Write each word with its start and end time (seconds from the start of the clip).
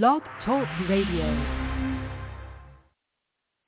Blog 0.00 0.22
Talk 0.46 0.66
Radio. 0.88 1.26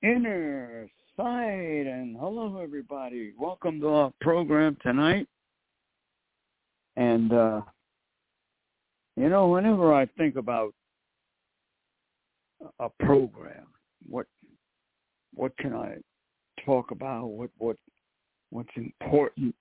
Inner 0.02 0.88
Sight, 1.14 1.86
and 1.86 2.16
hello 2.16 2.62
everybody. 2.62 3.34
Welcome 3.38 3.78
to 3.82 3.88
our 3.88 4.12
program 4.22 4.74
tonight. 4.82 5.28
And, 6.96 7.30
uh, 7.30 7.60
you 9.18 9.28
know, 9.28 9.48
whenever 9.48 9.92
I 9.92 10.06
think 10.16 10.36
about 10.36 10.72
a 12.78 12.88
program, 13.00 13.66
what 14.08 14.26
what 15.34 15.54
can 15.58 15.74
I 15.74 15.96
talk 16.64 16.90
about? 16.90 17.26
What 17.26 17.50
what 17.58 17.76
what's 18.48 18.74
important 18.76 19.54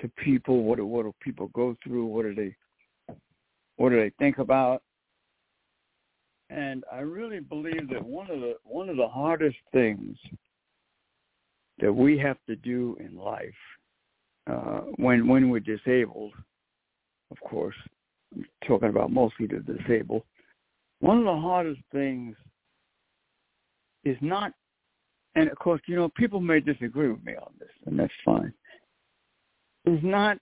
to 0.00 0.08
people? 0.24 0.62
What 0.62 0.76
do, 0.76 0.86
what 0.86 1.02
do 1.02 1.14
people 1.20 1.48
go 1.48 1.74
through? 1.82 2.06
What 2.06 2.22
do 2.22 2.36
they 2.36 2.54
what 3.78 3.90
do 3.90 3.96
they 3.96 4.12
think 4.20 4.38
about? 4.38 4.80
And 6.54 6.84
I 6.92 7.00
really 7.00 7.40
believe 7.40 7.88
that 7.90 8.04
one 8.04 8.30
of 8.30 8.40
the 8.40 8.54
one 8.64 8.90
of 8.90 8.96
the 8.96 9.08
hardest 9.08 9.56
things 9.72 10.16
that 11.78 11.92
we 11.92 12.18
have 12.18 12.36
to 12.46 12.56
do 12.56 12.96
in 13.00 13.16
life 13.16 13.48
uh, 14.50 14.80
when 14.96 15.26
when 15.28 15.48
we're 15.48 15.60
disabled, 15.60 16.32
of 17.30 17.38
course, 17.40 17.74
I'm 18.34 18.44
talking 18.66 18.90
about 18.90 19.10
mostly 19.10 19.46
the 19.46 19.60
disabled. 19.60 20.24
One 21.00 21.18
of 21.18 21.24
the 21.24 21.40
hardest 21.40 21.80
things 21.90 22.36
is 24.04 24.16
not, 24.20 24.52
and 25.34 25.48
of 25.48 25.58
course, 25.58 25.80
you 25.86 25.96
know, 25.96 26.10
people 26.16 26.40
may 26.40 26.60
disagree 26.60 27.10
with 27.10 27.24
me 27.24 27.34
on 27.34 27.52
this, 27.58 27.70
and 27.86 27.98
that's 27.98 28.12
fine. 28.24 28.52
Is 29.86 30.00
not 30.02 30.36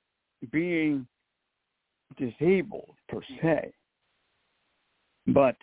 being 0.51 1.07
disabled 2.19 2.97
per 3.09 3.21
se, 3.41 3.71
but 5.29 5.57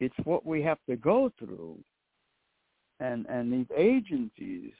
it's 0.00 0.16
what 0.24 0.44
we 0.44 0.62
have 0.62 0.78
to 0.88 0.96
go 0.96 1.30
through 1.38 1.78
and, 2.98 3.26
and 3.26 3.52
these 3.52 3.66
agencies 3.76 4.72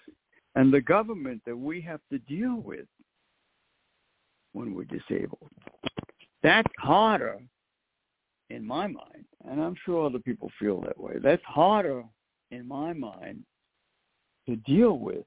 and 0.57 0.73
the 0.73 0.81
government 0.81 1.43
that 1.47 1.57
we 1.57 1.81
have 1.83 2.01
to 2.11 2.19
deal 2.21 2.57
with 2.57 2.87
when 4.53 4.75
we're 4.75 4.85
disabled. 4.85 5.51
That's 6.43 6.73
harder 6.79 7.39
in 8.49 8.67
my 8.67 8.87
mind, 8.87 9.25
and 9.49 9.61
I'm 9.61 9.77
sure 9.85 10.07
other 10.07 10.19
people 10.19 10.51
feel 10.59 10.81
that 10.83 10.99
way. 10.99 11.15
That's 11.23 11.45
harder 11.45 12.03
in 12.51 12.67
my 12.67 12.93
mind 12.93 13.45
to 14.49 14.57
deal 14.57 14.99
with. 14.99 15.25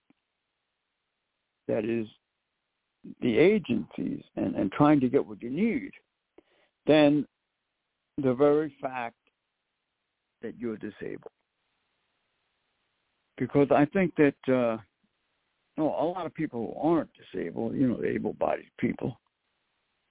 That 1.68 1.86
is 1.86 2.08
the 3.22 3.38
agencies 3.38 4.24
and, 4.36 4.56
and 4.56 4.72
trying 4.72 5.00
to 5.00 5.10
get 5.10 5.26
what 5.26 5.42
you 5.42 5.50
need 5.50 5.92
than 6.86 7.26
the 8.22 8.34
very 8.34 8.76
fact 8.82 9.16
that 10.44 10.60
you're 10.60 10.78
disabled. 10.78 11.32
Because 13.38 13.68
I 13.72 13.86
think 13.86 14.14
that 14.18 14.36
uh, 14.48 14.78
no, 15.78 15.86
a 15.88 16.06
lot 16.06 16.26
of 16.26 16.34
people 16.34 16.74
who 16.76 16.88
aren't 16.88 17.10
disabled, 17.14 17.74
you 17.74 17.88
know, 17.88 18.04
able-bodied 18.04 18.70
people, 18.80 19.20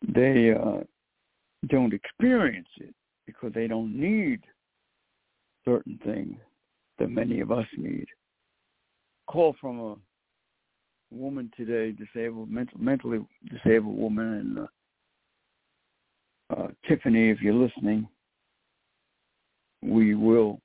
they 0.09 0.53
uh, 0.53 0.81
don't 1.69 1.95
experience 1.95 2.69
it 2.79 2.95
because 3.27 3.53
they 3.53 3.69
don't 3.69 3.95
need 3.99 4.41
certain 5.65 5.99
things 6.05 6.37
that 6.99 7.09
many 7.09 7.41
of 7.41 7.53
us 7.53 7.67
need. 7.77 8.07
Call 9.29 9.55
from 9.61 9.79
a 9.79 9.95
woman 11.13 11.51
today, 11.57 11.93
disabled, 11.93 12.51
mental, 12.51 12.81
mentally 12.81 13.21
disabled 13.49 13.97
woman, 13.97 14.27
and 14.35 14.59
uh, 14.59 14.67
uh, 16.57 16.69
Tiffany, 16.89 17.31
if 17.31 17.41
you're 17.41 17.55
listening, 17.55 18.09
we 19.83 20.15
will 20.15 20.61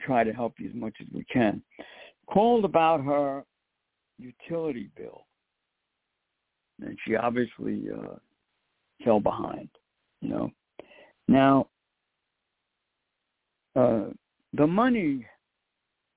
try 0.00 0.24
to 0.24 0.32
help 0.32 0.54
you 0.58 0.68
as 0.68 0.74
much 0.74 0.94
as 1.00 1.06
we 1.12 1.24
can. 1.24 1.62
Called 2.28 2.64
about 2.64 3.02
her 3.04 3.44
utility 4.18 4.90
bill, 4.96 5.26
and 6.80 6.96
she 7.06 7.14
obviously 7.14 7.84
uh, 7.90 8.16
fell 9.04 9.20
behind. 9.20 9.68
You 10.20 10.28
know, 10.30 10.50
now 11.28 11.68
uh, 13.76 14.06
the 14.54 14.66
money 14.66 15.26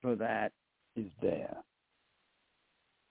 for 0.02 0.16
that 0.16 0.52
is 0.96 1.06
there. 1.22 1.56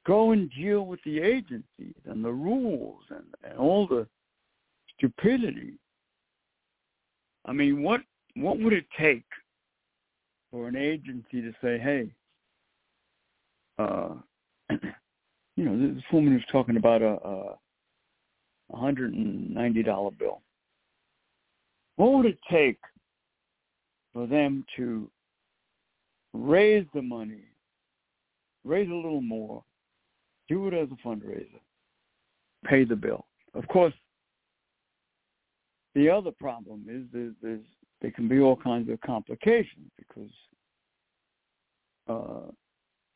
Go 0.05 0.31
and 0.31 0.51
deal 0.51 0.85
with 0.85 0.99
the 1.05 1.19
agencies 1.19 1.95
and 2.05 2.25
the 2.25 2.31
rules 2.31 3.03
and, 3.11 3.25
and 3.43 3.59
all 3.59 3.87
the 3.87 4.07
stupidity. 4.97 5.73
I 7.45 7.53
mean, 7.53 7.83
what 7.83 8.01
what 8.35 8.59
would 8.59 8.73
it 8.73 8.85
take 8.99 9.25
for 10.51 10.67
an 10.67 10.75
agency 10.75 11.41
to 11.41 11.51
say, 11.61 11.77
hey, 11.77 12.09
uh, 13.77 14.15
you 15.55 15.65
know, 15.65 15.93
this 15.93 16.03
woman 16.11 16.33
was 16.33 16.43
talking 16.51 16.77
about 16.77 17.01
a, 17.01 17.17
a 17.25 17.57
$190 18.75 20.17
bill. 20.17 20.41
What 21.95 22.13
would 22.13 22.25
it 22.25 22.39
take 22.49 22.79
for 24.13 24.25
them 24.25 24.65
to 24.77 25.09
raise 26.33 26.85
the 26.93 27.01
money, 27.01 27.43
raise 28.63 28.89
a 28.89 28.93
little 28.93 29.21
more, 29.21 29.63
do 30.47 30.67
it 30.67 30.73
as 30.73 30.87
a 30.91 31.07
fundraiser, 31.07 31.59
pay 32.65 32.83
the 32.83 32.95
bill? 32.95 33.25
Of 33.53 33.67
course, 33.67 33.93
the 35.95 36.09
other 36.09 36.31
problem 36.31 36.85
is 36.89 37.03
there's, 37.11 37.33
there's 37.41 37.65
there 38.01 38.11
can 38.11 38.27
be 38.27 38.39
all 38.39 38.55
kinds 38.55 38.89
of 38.89 38.99
complications 39.01 39.91
because 39.97 40.31
uh, 42.07 42.51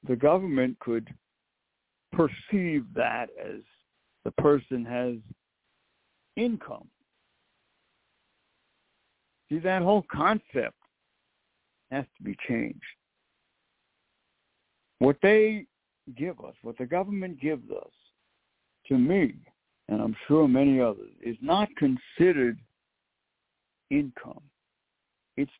the 0.08 0.16
government 0.16 0.78
could 0.80 1.10
perceive 2.12 2.86
that 2.96 3.30
as 3.44 3.62
the 4.24 4.32
person 4.32 4.86
has 4.86 5.16
income. 6.36 6.88
See, 9.50 9.60
that 9.60 9.82
whole 9.82 10.06
concept 10.12 10.76
has 11.92 12.06
to 12.18 12.24
be 12.24 12.36
changed. 12.48 12.80
What 15.00 15.18
they 15.22 15.66
give 16.18 16.40
us, 16.40 16.56
what 16.62 16.78
the 16.78 16.86
government 16.86 17.40
gives 17.40 17.70
us, 17.70 17.92
to 18.88 18.98
me, 18.98 19.36
and 19.90 20.02
I'm 20.02 20.16
sure 20.28 20.48
many 20.48 20.80
others, 20.80 21.12
is 21.22 21.38
not 21.42 21.70
considered 21.78 22.60
income. 23.90 24.42
It's 25.38 25.52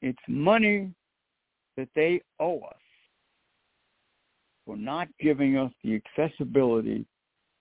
it's 0.00 0.18
money 0.28 0.92
that 1.76 1.88
they 1.94 2.20
owe 2.38 2.60
us 2.60 2.74
for 4.64 4.76
not 4.76 5.08
giving 5.20 5.56
us 5.56 5.72
the 5.82 6.00
accessibility 6.00 7.04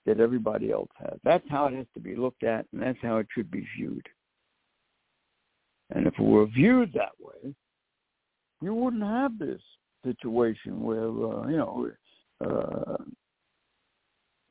that 0.06 0.20
everybody 0.20 0.72
else 0.72 0.90
has. 1.00 1.18
That's 1.24 1.44
how 1.50 1.68
it 1.68 1.74
has 1.74 1.86
to 1.94 2.00
be 2.00 2.16
looked 2.16 2.44
at, 2.44 2.66
and 2.72 2.81
that's 2.81 2.98
how 3.02 3.18
it 3.18 3.28
should 3.34 3.50
be 3.50 3.66
viewed. 3.75 4.06
And 5.94 6.06
if 6.06 6.14
it 6.18 6.24
were 6.24 6.46
viewed 6.48 6.94
that 6.94 7.14
way, 7.19 7.54
you 8.62 8.74
wouldn't 8.74 9.04
have 9.04 9.38
this 9.38 9.62
situation 10.04 10.81
where 10.81 11.08
uh, 11.08 11.48
you 11.48 11.58
know 11.58 11.90
uh, 12.46 13.04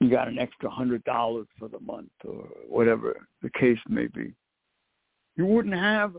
you 0.01 0.11
got 0.11 0.29
an 0.29 0.39
extra 0.39 0.71
hundred 0.71 1.03
dollars 1.05 1.47
for 1.59 1.69
the 1.69 1.81
month 1.81 2.11
or 2.25 2.49
whatever 2.69 3.27
the 3.43 3.51
case 3.51 3.79
may 3.89 4.07
be 4.07 4.35
you 5.37 5.47
wouldn't 5.47 5.75
have 5.75 6.17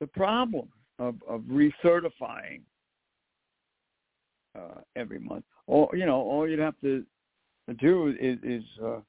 the 0.00 0.06
problem 0.06 0.68
of, 0.98 1.16
of 1.28 1.42
recertifying 1.42 2.60
uh, 4.56 4.80
every 4.96 5.18
month. 5.18 5.44
Or 5.66 5.88
you 5.94 6.06
know, 6.06 6.16
all 6.20 6.48
you'd 6.48 6.58
have 6.58 6.78
to 6.82 7.04
do 7.80 8.14
is, 8.20 8.38
is 8.42 8.64
uh, 8.84 9.00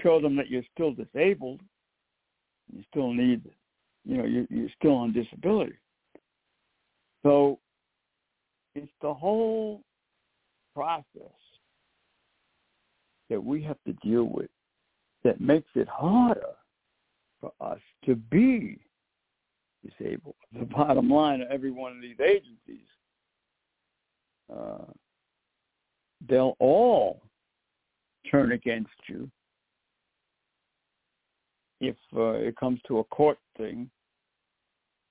show 0.00 0.20
them 0.20 0.36
that 0.36 0.48
you're 0.48 0.62
still 0.74 0.92
disabled. 0.92 1.60
You 2.72 2.82
still 2.90 3.12
need, 3.12 3.42
you 4.04 4.16
know, 4.16 4.24
you're, 4.24 4.46
you're 4.50 4.70
still 4.78 4.94
on 4.94 5.12
disability. 5.12 5.76
So 7.24 7.58
it's 8.74 8.90
the 9.02 9.12
whole 9.12 9.82
process 10.74 11.04
that 13.30 13.42
we 13.42 13.62
have 13.62 13.78
to 13.86 13.92
deal 13.94 14.24
with 14.24 14.50
that 15.26 15.40
makes 15.40 15.68
it 15.74 15.88
harder 15.88 16.54
for 17.40 17.52
us 17.60 17.80
to 18.04 18.14
be 18.14 18.78
disabled. 19.84 20.36
The 20.56 20.66
bottom 20.66 21.10
line 21.10 21.40
of 21.40 21.50
every 21.50 21.72
one 21.72 21.90
of 21.90 22.00
these 22.00 22.20
agencies, 22.20 22.86
uh, 24.54 24.92
they'll 26.28 26.56
all 26.60 27.22
turn 28.30 28.52
against 28.52 28.90
you 29.08 29.28
if 31.80 31.96
uh, 32.16 32.34
it 32.34 32.56
comes 32.56 32.78
to 32.86 33.00
a 33.00 33.04
court 33.04 33.38
thing 33.58 33.90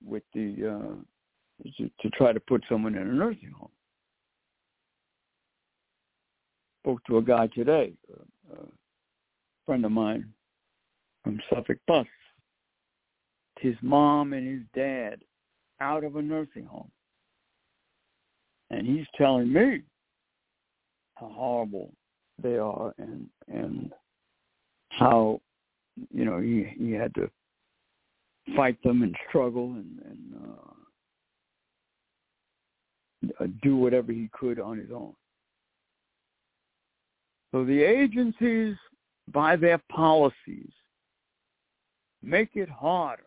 with 0.02 0.22
the 0.34 0.78
uh, 0.78 1.68
to, 1.76 1.90
to 2.00 2.10
try 2.16 2.32
to 2.32 2.40
put 2.40 2.64
someone 2.70 2.94
in 2.94 3.06
a 3.06 3.12
nursing 3.12 3.52
home. 3.56 3.68
Spoke 6.82 7.04
to 7.04 7.18
a 7.18 7.22
guy 7.22 7.48
today, 7.48 7.92
uh, 8.10 8.54
uh 8.54 8.66
friend 9.66 9.84
of 9.84 9.92
mine 9.92 10.32
from 11.22 11.40
Suffolk 11.50 11.78
Bus. 11.86 12.06
His 13.58 13.74
mom 13.82 14.32
and 14.32 14.46
his 14.46 14.62
dad 14.74 15.20
out 15.80 16.04
of 16.04 16.16
a 16.16 16.22
nursing 16.22 16.64
home. 16.64 16.90
And 18.70 18.86
he's 18.86 19.06
telling 19.16 19.52
me 19.52 19.82
how 21.16 21.28
horrible 21.34 21.92
they 22.42 22.56
are 22.58 22.94
and 22.98 23.26
and 23.48 23.92
how 24.90 25.40
you 26.12 26.24
know 26.24 26.40
he 26.40 26.66
he 26.76 26.92
had 26.92 27.14
to 27.14 27.30
fight 28.54 28.82
them 28.82 29.02
and 29.02 29.16
struggle 29.28 29.72
and 29.72 29.98
and 30.04 30.34
uh, 33.40 33.46
do 33.62 33.76
whatever 33.76 34.12
he 34.12 34.28
could 34.32 34.60
on 34.60 34.78
his 34.78 34.90
own. 34.92 35.14
So 37.52 37.64
the 37.64 37.82
agencies, 37.82 38.76
by 39.32 39.56
their 39.56 39.78
policies, 39.90 40.70
make 42.22 42.50
it 42.54 42.68
harder 42.68 43.22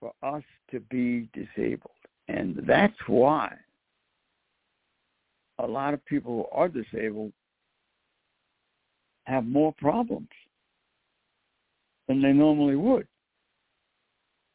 for 0.00 0.12
us 0.22 0.42
to 0.70 0.80
be 0.80 1.28
disabled. 1.32 1.90
And 2.28 2.62
that's 2.66 2.96
why 3.06 3.54
a 5.58 5.66
lot 5.66 5.94
of 5.94 6.04
people 6.06 6.48
who 6.52 6.58
are 6.58 6.68
disabled 6.68 7.32
have 9.24 9.44
more 9.44 9.74
problems 9.78 10.28
than 12.08 12.22
they 12.22 12.32
normally 12.32 12.76
would. 12.76 13.06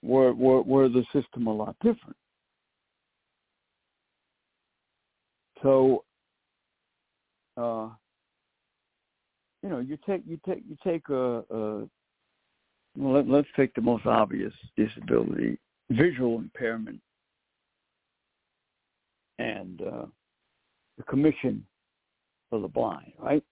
Were, 0.04 0.34
were, 0.34 0.62
were 0.62 0.90
the 0.90 1.06
system 1.14 1.48
a 1.48 1.54
lot 1.54 1.76
different. 1.82 2.16
So, 5.62 6.04
uh, 7.56 7.90
you 9.64 9.70
know, 9.70 9.80
you 9.80 9.98
take 10.06 10.24
you 10.26 10.40
take 10.46 10.64
you 10.68 10.78
take 10.84 11.08
a, 11.10 11.44
a 11.50 11.88
well, 12.98 13.14
let, 13.14 13.28
let's 13.28 13.48
take 13.56 13.74
the 13.74 13.82
most 13.82 14.06
obvious 14.06 14.54
disability, 14.76 15.58
visual 15.90 16.38
impairment, 16.38 17.00
and 19.40 19.82
uh, 19.82 20.06
the 20.98 21.04
Commission 21.04 21.66
for 22.50 22.60
the 22.60 22.68
Blind, 22.68 23.14
right? 23.18 23.44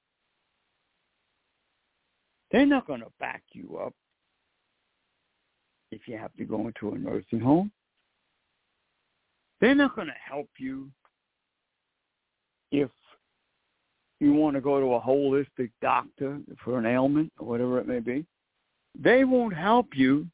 They're 2.52 2.66
not 2.66 2.88
going 2.88 3.02
to 3.02 3.12
back 3.20 3.44
you 3.54 3.78
up 3.78 3.94
if 5.92 6.02
you 6.08 6.18
have 6.18 6.34
to 6.34 6.46
go 6.46 6.68
into 6.68 6.94
a 6.94 6.98
nursing 6.98 7.40
home. 7.40 7.72
They're 9.62 9.76
not 9.76 9.96
going 9.96 10.08
to 10.08 10.14
help 10.28 10.50
you 10.58 10.90
if 12.72 12.90
you 14.20 14.34
want 14.34 14.56
to 14.56 14.62
go 14.62 14.80
to 14.80 14.94
a 14.94 15.02
holistic 15.02 15.72
doctor 15.82 16.40
for 16.64 16.78
an 16.78 16.86
ailment 16.86 17.32
or 17.40 17.48
whatever 17.48 17.80
it 17.80 17.88
may 17.88 18.00
be. 18.00 18.26
They 19.00 19.24
won't 19.24 19.56
help 19.56 19.88
you 19.96 20.28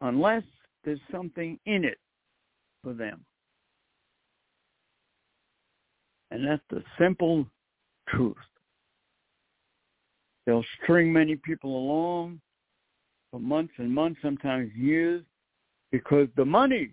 unless 0.00 0.42
there's 0.84 1.00
something 1.10 1.58
in 1.66 1.84
it 1.84 1.98
for 2.82 2.94
them. 2.94 3.24
And 6.30 6.46
that's 6.46 6.62
the 6.70 6.82
simple 6.98 7.46
truth. 8.08 8.36
They'll 10.46 10.64
string 10.82 11.12
many 11.12 11.36
people 11.36 11.76
along 11.76 12.40
for 13.30 13.40
months 13.40 13.74
and 13.76 13.92
months, 13.92 14.20
sometimes 14.22 14.72
years, 14.74 15.22
because 15.92 16.28
the 16.36 16.44
money 16.44 16.90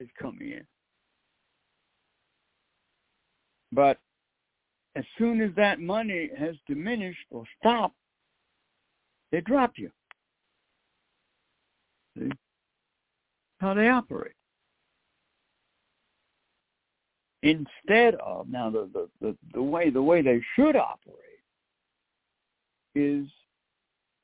is 0.00 0.08
coming 0.20 0.50
in. 0.52 0.66
But 3.70 3.98
as 4.96 5.04
soon 5.18 5.40
as 5.40 5.50
that 5.56 5.80
money 5.80 6.30
has 6.38 6.54
diminished 6.66 7.26
or 7.30 7.44
stopped, 7.58 7.96
they 9.32 9.40
drop 9.40 9.72
you. 9.76 9.90
See? 12.16 12.30
How 13.58 13.74
they 13.74 13.88
operate. 13.88 14.34
Instead 17.42 18.14
of 18.16 18.48
now 18.48 18.70
the, 18.70 18.88
the, 18.92 19.08
the, 19.20 19.36
the 19.52 19.62
way 19.62 19.90
the 19.90 20.02
way 20.02 20.22
they 20.22 20.40
should 20.56 20.76
operate 20.76 21.18
is 22.94 23.26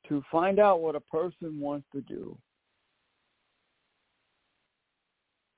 to 0.08 0.22
find 0.30 0.58
out 0.58 0.80
what 0.80 0.94
a 0.94 1.00
person 1.00 1.60
wants 1.60 1.86
to 1.92 2.00
do, 2.02 2.36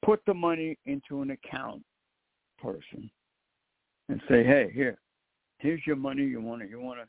put 0.05 0.21
the 0.27 0.35
money 0.35 0.77
into 0.87 1.23
an 1.23 1.31
account 1.31 1.83
person, 2.61 3.11
and 4.09 4.21
say, 4.29 4.45
"Hey, 4.45 4.71
here, 4.75 4.99
here's 5.59 5.81
your 5.87 5.97
money. 5.97 6.25
You 6.25 6.41
want 6.41 6.63
to 6.63 6.69
you 6.69 6.81
want 6.81 7.01
to 7.01 7.07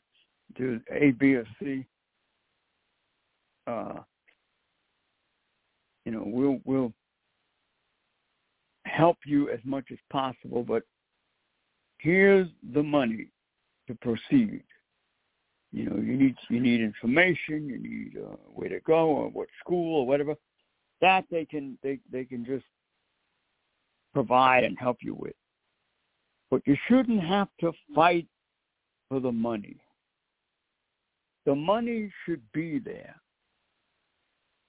do 0.56 0.80
A, 0.90 1.10
B, 1.12 1.34
or 1.34 1.46
C. 1.60 1.84
Uh, 3.66 4.00
you 6.04 6.12
know, 6.12 6.22
we'll 6.24 6.60
we'll 6.64 6.92
help 8.84 9.18
you 9.26 9.50
as 9.50 9.60
much 9.64 9.86
as 9.90 9.98
possible, 10.10 10.62
but 10.62 10.82
here's 11.98 12.48
the 12.72 12.82
money 12.82 13.28
to 13.88 13.94
proceed. 13.96 14.62
You 15.72 15.90
know, 15.90 15.96
you 15.96 16.16
need 16.16 16.36
you 16.48 16.60
need 16.60 16.80
information, 16.80 17.66
you 17.66 17.78
need 17.78 18.22
uh, 18.22 18.36
where 18.54 18.68
to 18.68 18.80
go 18.80 19.08
or 19.08 19.28
what 19.28 19.48
school 19.60 20.00
or 20.00 20.06
whatever. 20.06 20.34
That 21.00 21.24
they 21.30 21.44
can 21.44 21.76
they 21.82 21.98
they 22.12 22.24
can 22.24 22.44
just 22.44 22.64
provide 24.12 24.62
and 24.62 24.78
help 24.78 24.98
you 25.00 25.14
with. 25.14 25.34
But 26.54 26.62
you 26.66 26.76
shouldn't 26.86 27.20
have 27.20 27.48
to 27.62 27.72
fight 27.96 28.28
for 29.08 29.18
the 29.18 29.32
money. 29.32 29.76
The 31.46 31.54
money 31.56 32.12
should 32.24 32.42
be 32.52 32.78
there. 32.78 33.16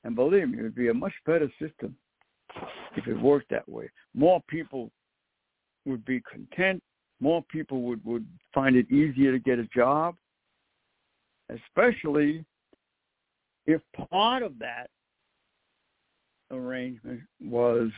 And 0.03 0.15
believe 0.15 0.49
me, 0.49 0.57
it 0.57 0.63
would 0.63 0.73
be 0.73 0.87
a 0.87 0.93
much 0.95 1.13
better 1.27 1.47
system 1.61 1.95
if 2.97 3.05
it 3.05 3.21
worked 3.21 3.51
that 3.51 3.69
way. 3.69 3.87
More 4.15 4.41
people 4.47 4.89
would 5.85 6.03
be 6.05 6.21
content. 6.21 6.81
More 7.19 7.43
people 7.51 7.83
would, 7.83 8.03
would 8.03 8.25
find 8.51 8.75
it 8.75 8.89
easier 8.89 9.31
to 9.31 9.37
get 9.37 9.59
a 9.59 9.65
job, 9.65 10.15
especially 11.53 12.43
if 13.67 13.79
part 14.09 14.41
of 14.41 14.57
that 14.57 14.89
arrangement 16.49 17.21
was 17.39 17.91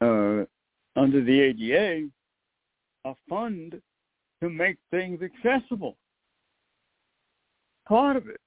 uh, 0.00 0.44
under 0.94 1.24
the 1.24 1.40
ADA, 1.40 2.10
a 3.06 3.14
fund 3.28 3.80
to 4.42 4.50
make 4.50 4.76
things 4.90 5.20
accessible. 5.22 5.96
Part 7.88 8.16
of 8.16 8.28
it. 8.28 8.40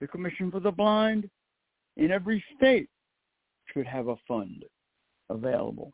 The 0.00 0.06
Commission 0.06 0.50
for 0.50 0.60
the 0.60 0.70
Blind 0.70 1.28
in 1.96 2.12
every 2.12 2.44
state 2.56 2.88
should 3.72 3.86
have 3.86 4.08
a 4.08 4.16
fund 4.28 4.64
available. 5.30 5.92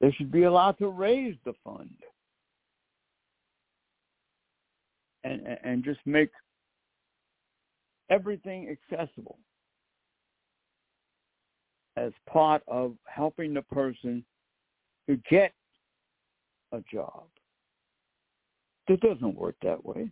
They 0.00 0.10
should 0.12 0.32
be 0.32 0.42
allowed 0.44 0.78
to 0.78 0.88
raise 0.88 1.36
the 1.44 1.52
fund 1.62 1.94
and, 5.24 5.58
and 5.62 5.84
just 5.84 6.00
make 6.04 6.30
everything 8.10 8.76
accessible 8.90 9.38
as 11.96 12.12
part 12.28 12.62
of 12.66 12.94
helping 13.06 13.54
the 13.54 13.62
person 13.62 14.24
to 15.08 15.16
get 15.30 15.52
a 16.72 16.80
job. 16.92 17.24
It 18.88 19.00
doesn't 19.00 19.36
work 19.36 19.56
that 19.62 19.84
way. 19.84 20.10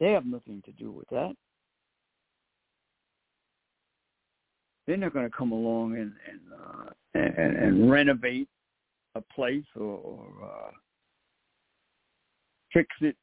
They 0.00 0.12
have 0.12 0.26
nothing 0.26 0.62
to 0.66 0.72
do 0.72 0.90
with 0.92 1.08
that. 1.10 1.34
They're 4.86 4.96
not 4.98 5.14
going 5.14 5.28
to 5.28 5.36
come 5.36 5.52
along 5.52 5.96
and 5.96 6.12
and, 6.30 6.40
uh, 6.52 6.90
and 7.14 7.56
and 7.56 7.90
renovate 7.90 8.48
a 9.14 9.20
place 9.20 9.64
or, 9.76 9.82
or 9.82 10.28
uh, 10.44 10.70
fix 12.72 12.88
it 13.00 13.16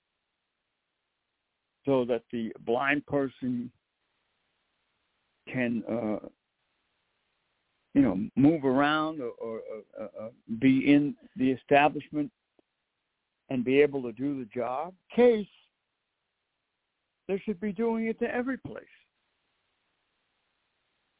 so 1.85 2.05
that 2.05 2.23
the 2.31 2.51
blind 2.65 3.05
person 3.05 3.71
can 5.51 5.83
uh, 5.89 6.27
you 7.93 8.01
know 8.01 8.19
move 8.35 8.65
around 8.65 9.21
or, 9.21 9.31
or 9.39 10.31
be 10.59 10.91
in 10.91 11.15
the 11.35 11.51
establishment 11.51 12.31
and 13.49 13.65
be 13.65 13.81
able 13.81 14.01
to 14.03 14.13
do 14.13 14.39
the 14.39 14.45
job. 14.53 14.93
Case, 15.13 15.45
they 17.27 17.37
should 17.39 17.59
be 17.59 17.73
doing 17.73 18.07
it 18.07 18.17
to 18.19 18.33
every 18.33 18.57
place. 18.57 18.83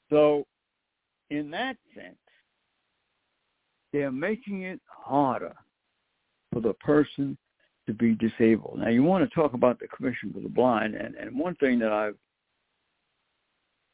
So 0.09 0.45
in 1.29 1.51
that 1.51 1.77
sense, 1.95 2.15
they're 3.91 4.11
making 4.11 4.63
it 4.63 4.79
harder 4.85 5.53
for 6.53 6.61
the 6.61 6.73
person 6.75 7.37
to 7.87 7.93
be 7.93 8.15
disabled. 8.15 8.79
Now 8.79 8.89
you 8.89 9.03
want 9.03 9.27
to 9.27 9.35
talk 9.35 9.53
about 9.53 9.79
the 9.79 9.87
Commission 9.87 10.31
for 10.33 10.39
the 10.39 10.49
Blind, 10.49 10.95
and, 10.95 11.15
and 11.15 11.37
one 11.37 11.55
thing 11.55 11.79
that 11.79 11.91
I've 11.91 12.15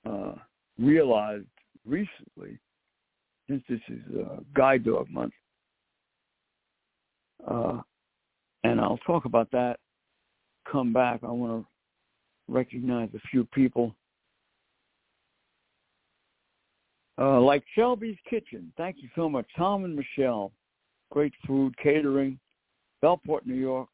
uh, 0.06 0.36
realized 0.80 1.46
recently, 1.86 2.60
since 3.48 3.64
this 3.70 3.80
is 3.90 4.02
uh, 4.20 4.38
Guide 4.54 4.84
Dog 4.84 5.10
Month, 5.10 5.34
uh, 7.48 7.80
and 8.64 8.80
I'll 8.80 9.00
talk 9.06 9.26
about 9.26 9.50
that. 9.52 9.78
Come 10.70 10.92
back. 10.92 11.22
I 11.24 11.32
want 11.32 11.64
to 11.64 12.54
recognize 12.54 13.10
a 13.16 13.20
few 13.30 13.46
people. 13.46 13.96
Uh, 17.20 17.42
like 17.42 17.64
Shelby's 17.74 18.18
Kitchen. 18.30 18.72
Thank 18.78 18.98
you 19.00 19.10
so 19.16 19.28
much. 19.28 19.48
Tom 19.58 19.86
and 19.86 19.96
Michelle. 19.96 20.52
Great 21.12 21.34
food, 21.48 21.76
catering. 21.78 22.38
Bellport, 23.04 23.46
New 23.46 23.56
York. 23.56 23.90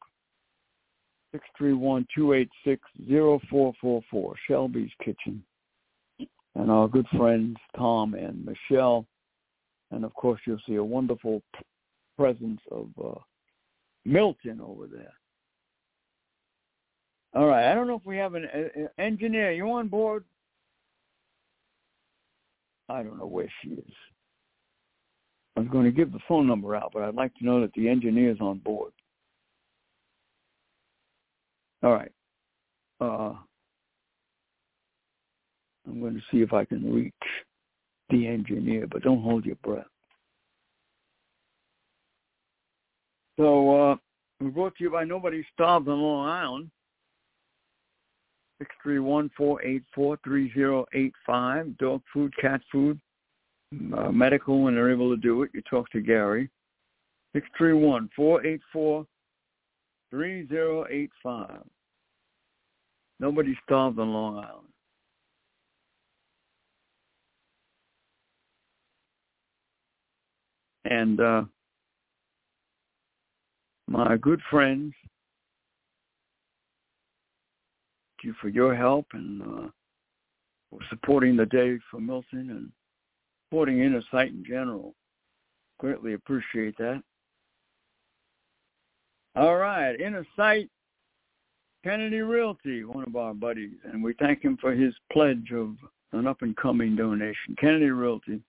631-286-0444. 1.60 4.34
Shelby's 4.46 4.90
Kitchen. 5.02 5.42
And 6.54 6.70
our 6.70 6.86
good 6.86 7.06
friends 7.16 7.56
Tom 7.76 8.14
and 8.14 8.44
Michelle. 8.44 9.06
And 9.90 10.04
of 10.04 10.14
course 10.14 10.40
you'll 10.46 10.58
see 10.66 10.76
a 10.76 10.84
wonderful 10.84 11.42
presence 12.16 12.60
of 12.70 12.88
uh, 13.02 13.18
Milton 14.04 14.60
over 14.60 14.86
there. 14.86 15.12
All 17.34 17.46
right. 17.46 17.70
I 17.70 17.74
don't 17.74 17.88
know 17.88 17.96
if 17.96 18.06
we 18.06 18.16
have 18.16 18.34
an 18.34 18.44
uh, 18.44 19.02
engineer. 19.02 19.52
You 19.52 19.70
on 19.70 19.88
board? 19.88 20.24
I 22.88 23.02
don't 23.02 23.18
know 23.18 23.26
where 23.26 23.50
she 23.62 23.70
is. 23.70 23.92
I 25.56 25.60
was 25.60 25.68
going 25.70 25.84
to 25.84 25.90
give 25.90 26.12
the 26.12 26.18
phone 26.28 26.46
number 26.46 26.74
out, 26.74 26.90
but 26.92 27.02
I'd 27.02 27.14
like 27.14 27.34
to 27.36 27.44
know 27.44 27.60
that 27.60 27.72
the 27.74 27.88
engineer 27.88 28.30
is 28.30 28.40
on 28.40 28.58
board. 28.58 28.92
All 31.82 31.92
right. 31.92 32.12
Uh, 33.00 33.34
I'm 35.86 36.00
going 36.00 36.14
to 36.14 36.22
see 36.30 36.38
if 36.38 36.52
I 36.52 36.64
can 36.64 36.92
reach 36.92 37.12
the 38.10 38.26
engineer, 38.26 38.86
but 38.90 39.02
don't 39.02 39.22
hold 39.22 39.44
your 39.44 39.56
breath. 39.56 39.86
So 43.38 43.92
uh, 43.92 43.96
we're 44.40 44.50
brought 44.50 44.76
to 44.76 44.84
you 44.84 44.90
by 44.90 45.04
Nobody 45.04 45.44
Starved 45.52 45.88
on 45.88 46.00
Long 46.00 46.28
Island. 46.28 46.70
Six 48.58 48.70
three 48.82 49.00
one 49.00 49.30
four 49.36 49.60
eight 49.62 49.82
four 49.94 50.16
three 50.22 50.52
zero 50.54 50.86
eight 50.94 51.12
five. 51.26 51.76
Dog 51.78 52.02
food, 52.12 52.32
cat 52.40 52.60
food, 52.70 53.00
uh, 53.96 54.12
medical 54.12 54.62
when 54.62 54.74
they're 54.74 54.92
able 54.92 55.10
to 55.10 55.20
do 55.20 55.42
it. 55.42 55.50
You 55.52 55.62
talk 55.62 55.90
to 55.90 56.00
Gary. 56.00 56.48
Six 57.34 57.46
three 57.58 57.72
one 57.72 58.08
four 58.14 58.46
eight 58.46 58.60
four 58.72 59.06
three 60.10 60.46
zero 60.46 60.86
eight 60.88 61.10
five. 61.20 61.62
Nobody 63.18 63.58
starved 63.64 63.98
on 63.98 64.12
Long 64.12 64.36
Island. 64.36 64.68
And 70.84 71.20
uh, 71.20 71.42
my 73.88 74.16
good 74.16 74.40
friends, 74.50 74.92
thank 78.16 78.24
you 78.24 78.34
for 78.40 78.48
your 78.48 78.74
help 78.74 79.06
and 79.12 79.42
uh, 79.42 79.68
for 80.70 80.80
supporting 80.90 81.36
the 81.36 81.46
day 81.46 81.78
for 81.90 82.00
Milton 82.00 82.50
and 82.50 82.70
supporting 83.48 83.80
Inner 83.80 84.02
Sight 84.10 84.28
in 84.28 84.44
general. 84.46 84.94
Greatly 85.78 86.14
appreciate 86.14 86.76
that. 86.78 87.02
All 89.36 89.56
right, 89.56 89.98
Inner 89.98 90.26
Sight, 90.36 90.70
Kennedy 91.82 92.20
Realty, 92.20 92.84
one 92.84 93.04
of 93.04 93.16
our 93.16 93.34
buddies, 93.34 93.76
and 93.84 94.02
we 94.02 94.14
thank 94.18 94.42
him 94.42 94.56
for 94.60 94.72
his 94.72 94.94
pledge 95.12 95.50
of 95.52 95.76
an 96.12 96.26
up-and-coming 96.26 96.94
donation. 96.94 97.56
Kennedy 97.58 97.90
Realty, 97.90 98.40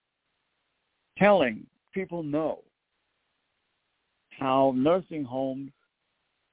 telling 1.18 1.66
people 1.94 2.24
know 2.24 2.60
how 4.40 4.74
nursing 4.76 5.24
homes 5.24 5.72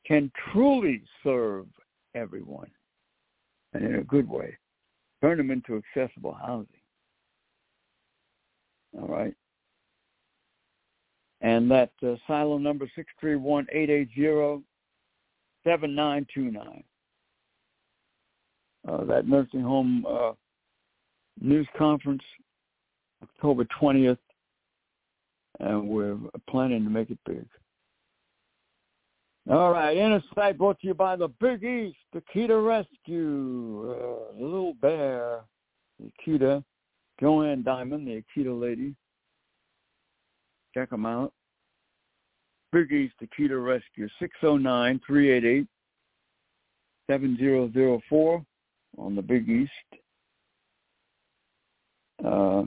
can 0.07 0.31
truly 0.53 1.03
serve 1.23 1.67
everyone 2.15 2.71
and 3.73 3.85
in 3.85 3.97
a 3.97 4.03
good 4.03 4.29
way. 4.29 4.57
Turn 5.21 5.39
them 5.39 5.51
into 5.51 5.77
accessible 5.97 6.37
housing. 6.41 6.67
All 8.99 9.07
right. 9.07 9.35
And 11.43 11.71
that 11.71 11.93
uh, 12.03 12.17
silo 12.27 12.59
number 12.59 12.91
six 12.95 13.09
three 13.21 13.37
one 13.37 13.67
eight 13.73 13.91
eight 13.91 14.09
zero 14.15 14.63
seven 15.65 15.95
nine 15.95 16.27
two 16.35 16.51
nine. 16.51 16.85
Uh, 18.89 19.05
that 19.05 19.29
nursing 19.29 19.61
home 19.61 20.05
uh, 20.09 20.33
news 21.41 21.69
conference, 21.77 22.23
October 23.23 23.67
20th, 23.81 24.17
and 25.61 25.87
we're 25.87 26.17
planning 26.49 26.85
to 26.85 26.91
make 26.91 27.11
it 27.11 27.19
big. 27.27 27.47
All 29.49 29.73
right, 29.73 29.97
Inner 29.97 30.23
Sight 30.35 30.59
brought 30.59 30.79
to 30.81 30.87
you 30.87 30.95
by 30.95 31.17
the 31.17 31.29
Big 31.41 31.65
East, 31.65 31.97
Akita 32.15 32.65
Rescue, 32.65 33.91
uh, 33.91 34.35
Little 34.39 34.75
Bear, 34.75 35.41
Akita, 36.01 36.63
Joanne 37.19 37.63
Diamond, 37.63 38.07
the 38.07 38.23
Akita 38.23 38.61
lady. 38.61 38.95
Check 40.75 40.91
them 40.91 41.07
out. 41.07 41.33
Big 42.71 42.93
East 42.93 43.15
Akita 43.23 43.57
Rescue, 43.65 44.09
609-388-7004 47.11 48.45
on 48.99 49.17
the 49.17 49.23
Big 49.23 49.49
East. 49.49 49.71
Uh, 52.25 52.65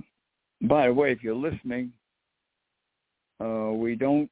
by 0.63 0.87
the 0.87 0.93
way, 0.93 1.11
if 1.11 1.23
you're 1.23 1.35
listening, 1.35 1.93
uh, 3.39 3.71
we 3.71 3.95
don't 3.95 4.29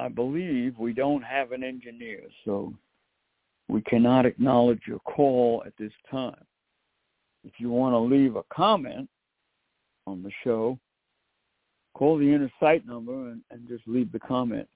I 0.00 0.08
believe 0.08 0.78
we 0.78 0.94
don't 0.94 1.20
have 1.22 1.52
an 1.52 1.62
engineer, 1.62 2.22
so 2.46 2.72
we 3.68 3.82
cannot 3.82 4.24
acknowledge 4.24 4.80
your 4.86 5.00
call 5.00 5.62
at 5.66 5.74
this 5.78 5.92
time. 6.10 6.42
If 7.44 7.52
you 7.58 7.68
want 7.68 7.92
to 7.92 7.98
leave 7.98 8.36
a 8.36 8.42
comment 8.50 9.10
on 10.06 10.22
the 10.22 10.30
show, 10.42 10.78
call 11.92 12.16
the 12.16 12.32
inner 12.32 12.50
sight 12.58 12.86
number 12.86 13.28
and, 13.28 13.42
and 13.50 13.68
just 13.68 13.86
leave 13.86 14.10
the 14.10 14.20
comment, 14.20 14.66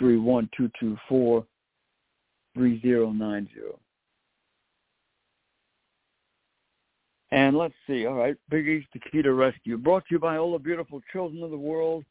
631-224-3090. 0.00 1.44
And 7.30 7.56
let's 7.56 7.74
see, 7.86 8.06
all 8.06 8.14
right, 8.14 8.34
Big 8.50 8.66
East 8.66 8.88
Akita 8.96 9.38
Rescue, 9.38 9.78
brought 9.78 10.04
to 10.08 10.14
you 10.16 10.18
by 10.18 10.36
all 10.36 10.50
the 10.52 10.58
beautiful 10.58 11.00
children 11.12 11.44
of 11.44 11.52
the 11.52 11.56
world 11.56 12.04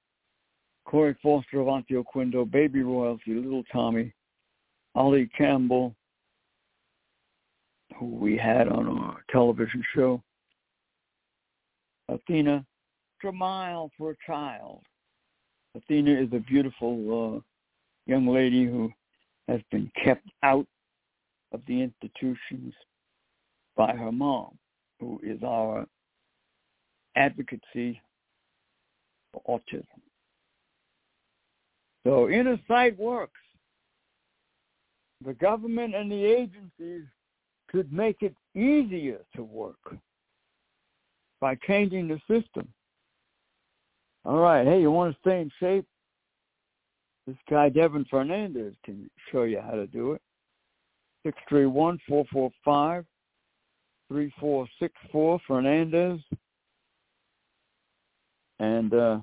Corey 0.85 1.15
Foster, 1.21 1.61
Avanti 1.61 1.93
Oquindo, 1.93 2.49
Baby 2.49 2.83
Royalty, 2.83 3.33
Little 3.33 3.63
Tommy, 3.71 4.13
Ollie 4.95 5.29
Campbell, 5.37 5.95
who 7.97 8.07
we 8.07 8.37
had 8.37 8.67
on 8.67 8.87
our 8.87 9.23
television 9.31 9.83
show, 9.93 10.21
Athena, 12.09 12.65
Mile 13.33 13.91
for 13.97 14.11
a 14.11 14.15
Child, 14.25 14.81
Athena 15.75 16.11
is 16.11 16.29
a 16.33 16.39
beautiful 16.39 17.37
uh, 17.37 17.39
young 18.05 18.27
lady 18.27 18.65
who 18.65 18.91
has 19.47 19.61
been 19.71 19.89
kept 20.03 20.27
out 20.43 20.65
of 21.53 21.61
the 21.67 21.81
institutions 21.81 22.73
by 23.77 23.93
her 23.95 24.11
mom, 24.11 24.57
who 24.99 25.19
is 25.23 25.41
our 25.43 25.85
advocacy 27.15 28.01
for 29.31 29.41
autism. 29.47 29.85
So 32.05 32.29
inner 32.29 32.59
sight 32.67 32.97
works. 32.97 33.39
The 35.23 35.33
government 35.33 35.93
and 35.93 36.11
the 36.11 36.23
agencies 36.23 37.05
could 37.69 37.93
make 37.93 38.17
it 38.21 38.35
easier 38.55 39.19
to 39.35 39.43
work 39.43 39.95
by 41.39 41.55
changing 41.67 42.07
the 42.07 42.19
system. 42.27 42.67
All 44.25 44.37
right. 44.37 44.65
Hey, 44.65 44.81
you 44.81 44.91
want 44.91 45.13
to 45.13 45.19
stay 45.19 45.41
in 45.41 45.51
shape? 45.59 45.85
This 47.27 47.37
guy, 47.49 47.69
Devin 47.69 48.05
Fernandez, 48.09 48.73
can 48.83 49.09
show 49.31 49.43
you 49.43 49.61
how 49.61 49.71
to 49.71 49.87
do 49.87 50.13
it. 50.13 50.21
631-445-3464, 51.51 53.03
Fernandez. 55.47 56.19
And 58.59 58.93
uh, 58.93 59.19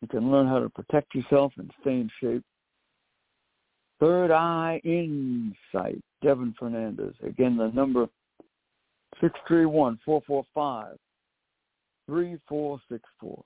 you 0.00 0.08
can 0.08 0.30
learn 0.30 0.46
how 0.46 0.60
to 0.60 0.68
protect 0.68 1.14
yourself 1.14 1.52
and 1.58 1.70
stay 1.80 1.92
in 1.92 2.10
shape. 2.20 2.44
Third 4.00 4.30
Eye 4.30 4.80
Insight, 4.84 6.00
Devin 6.22 6.54
Fernandez. 6.58 7.14
Again, 7.24 7.56
the 7.56 7.68
number 7.68 8.06
631-445-3464. 9.48 10.96
All 13.22 13.44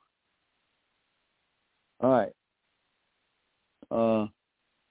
right. 2.03 2.33
Uh, 3.91 4.25
of 4.25 4.31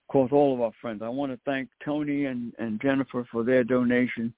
course, 0.09 0.31
all 0.31 0.53
of 0.53 0.61
our 0.61 0.71
friends. 0.81 1.01
I 1.03 1.09
want 1.09 1.31
to 1.31 1.39
thank 1.45 1.69
Tony 1.83 2.25
and, 2.25 2.53
and 2.57 2.81
Jennifer 2.81 3.25
for 3.31 3.43
their 3.43 3.63
donation 3.63 4.33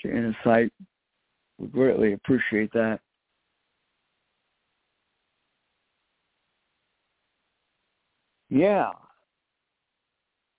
to 0.00 0.08
Insight. 0.08 0.72
We 1.58 1.68
greatly 1.68 2.12
appreciate 2.12 2.72
that. 2.72 3.00
Yeah. 8.54 8.92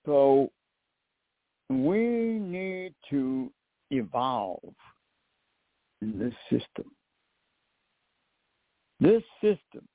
So 0.04 0.50
we 1.70 1.98
need 1.98 2.94
to 3.08 3.50
evolve 3.90 4.74
in 6.02 6.18
this 6.18 6.34
system. 6.50 6.92
This 9.00 9.22
system 9.40 9.88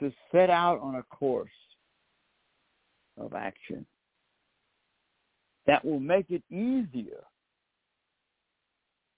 to 0.00 0.12
set 0.32 0.50
out 0.50 0.80
on 0.80 0.96
a 0.96 1.04
course 1.04 1.48
of 3.16 3.32
action 3.32 3.86
that 5.68 5.84
will 5.84 6.00
make 6.00 6.26
it 6.30 6.42
easier 6.50 7.22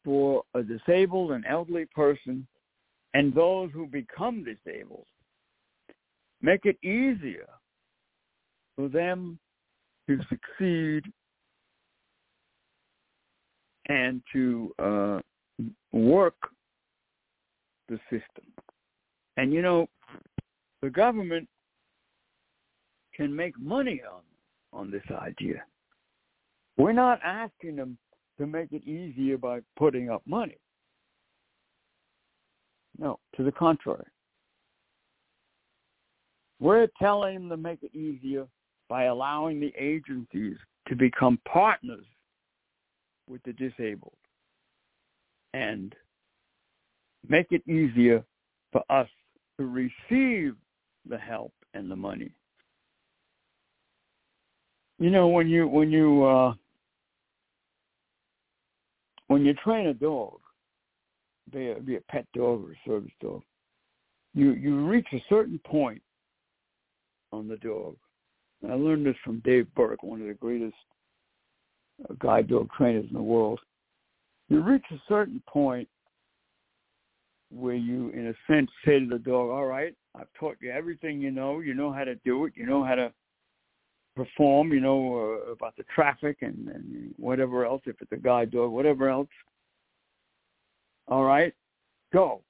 for 0.05 0.45
a 0.53 0.63
disabled 0.63 1.33
and 1.33 1.47
elderly 1.47 1.87
person 1.95 2.47
and 3.15 3.35
those 3.35 3.71
who 3.73 3.87
become 3.87 4.45
disabled. 4.45 5.07
Make 6.45 6.67
it 6.67 6.77
easier 6.85 7.49
for 8.77 8.89
them 8.89 9.39
to 10.07 10.19
succeed 10.29 11.03
and 13.89 14.21
to 14.31 14.75
uh, 14.79 15.21
work 15.93 16.35
the 17.89 17.99
system. 18.11 18.45
And 19.39 19.55
you 19.55 19.63
know, 19.63 19.87
the 20.83 20.91
government 20.91 21.49
can 23.17 23.35
make 23.35 23.59
money 23.59 24.03
on 24.07 24.21
on 24.79 24.91
this 24.91 25.17
idea. 25.19 25.65
We're 26.77 26.93
not 26.93 27.21
asking 27.25 27.77
them 27.77 27.97
to 28.37 28.47
make 28.47 28.71
it 28.71 28.85
easier 28.87 29.39
by 29.39 29.61
putting 29.79 30.11
up 30.11 30.21
money. 30.27 30.59
No, 32.99 33.19
to 33.35 33.45
the 33.45 33.53
contrary. 33.53 34.05
We're 36.65 36.89
telling 36.99 37.35
them 37.35 37.51
to 37.51 37.57
make 37.59 37.81
it 37.83 37.95
easier 37.95 38.47
by 38.89 39.05
allowing 39.05 39.61
the 39.61 39.71
agencies 39.79 40.57
to 40.89 40.97
become 40.97 41.39
partners 41.47 42.07
with 43.29 43.43
the 43.43 43.53
disabled 43.53 44.17
and 45.53 45.95
make 47.29 47.49
it 47.51 47.69
easier 47.69 48.25
for 48.73 48.83
us 48.89 49.09
to 49.61 49.67
receive 49.67 50.55
the 51.07 51.19
help 51.19 51.53
and 51.75 51.91
the 51.91 51.97
money. 51.97 52.31
You 54.99 55.11
know, 55.11 55.29
when 55.29 55.49
you 55.49 55.69
when 55.69 55.91
you 55.91 56.25
uh, 56.25 56.55
when 59.27 59.45
you 59.45 59.53
train 59.53 59.89
a 59.89 59.95
dog, 59.95 60.41
be 61.53 61.73
a, 61.73 61.75
be 61.79 61.97
a 61.97 62.01
pet 62.09 62.25
dog 62.33 62.65
or 62.65 62.73
a 62.73 62.89
service 62.89 63.13
dog, 63.21 63.43
you 64.33 64.53
you 64.53 64.87
reach 64.87 65.09
a 65.13 65.23
certain 65.29 65.61
point 65.67 66.01
on 67.35 67.49
the 67.49 67.57
dog. 67.57 67.97
And 68.63 68.73
I 68.73 68.77
learned 68.77 69.07
this 69.07 69.17
from 69.25 69.41
Dave 69.45 69.67
Burke, 69.75 70.03
one 70.03 70.21
of 70.21 70.29
the 70.29 70.35
greatest 70.35 70.75
uh, 72.09 72.15
guide 72.19 72.49
dog 72.49 72.69
trainers 72.77 73.07
in 73.09 73.15
the 73.15 73.23
world. 73.23 73.61
You 74.49 74.63
reach 74.63 74.85
a 74.91 75.01
certain 75.09 75.43
point 75.49 75.89
where 77.51 77.75
you, 77.75 78.11
in 78.11 78.29
a 78.29 78.53
sense, 78.53 78.71
say 78.85 79.01
to 79.01 79.07
the 79.07 79.19
dog, 79.19 79.51
all 79.51 79.67
right, 79.67 79.95
I've 80.15 80.33
taught 80.39 80.57
you 80.61 80.71
everything 80.71 81.21
you 81.21 81.31
know. 81.31 81.61
You 81.61 81.75
know 81.75 81.93
how 81.93 82.05
to 82.05 82.15
do 82.17 82.45
it. 82.47 82.53
You 82.57 82.67
know 82.67 82.85
how 82.85 82.95
to 82.95 83.13
perform. 84.17 84.73
You 84.73 84.81
know 84.81 85.41
uh, 85.49 85.53
about 85.53 85.77
the 85.77 85.85
traffic 85.95 86.39
and, 86.41 86.69
and 86.69 87.15
whatever 87.17 87.65
else, 87.65 87.83
if 87.87 87.97
it's 88.01 88.13
a 88.13 88.17
guide 88.17 88.51
dog, 88.51 88.71
whatever 88.71 89.09
else. 89.09 89.29
All 91.09 91.25
right, 91.25 91.53
go 92.13 92.43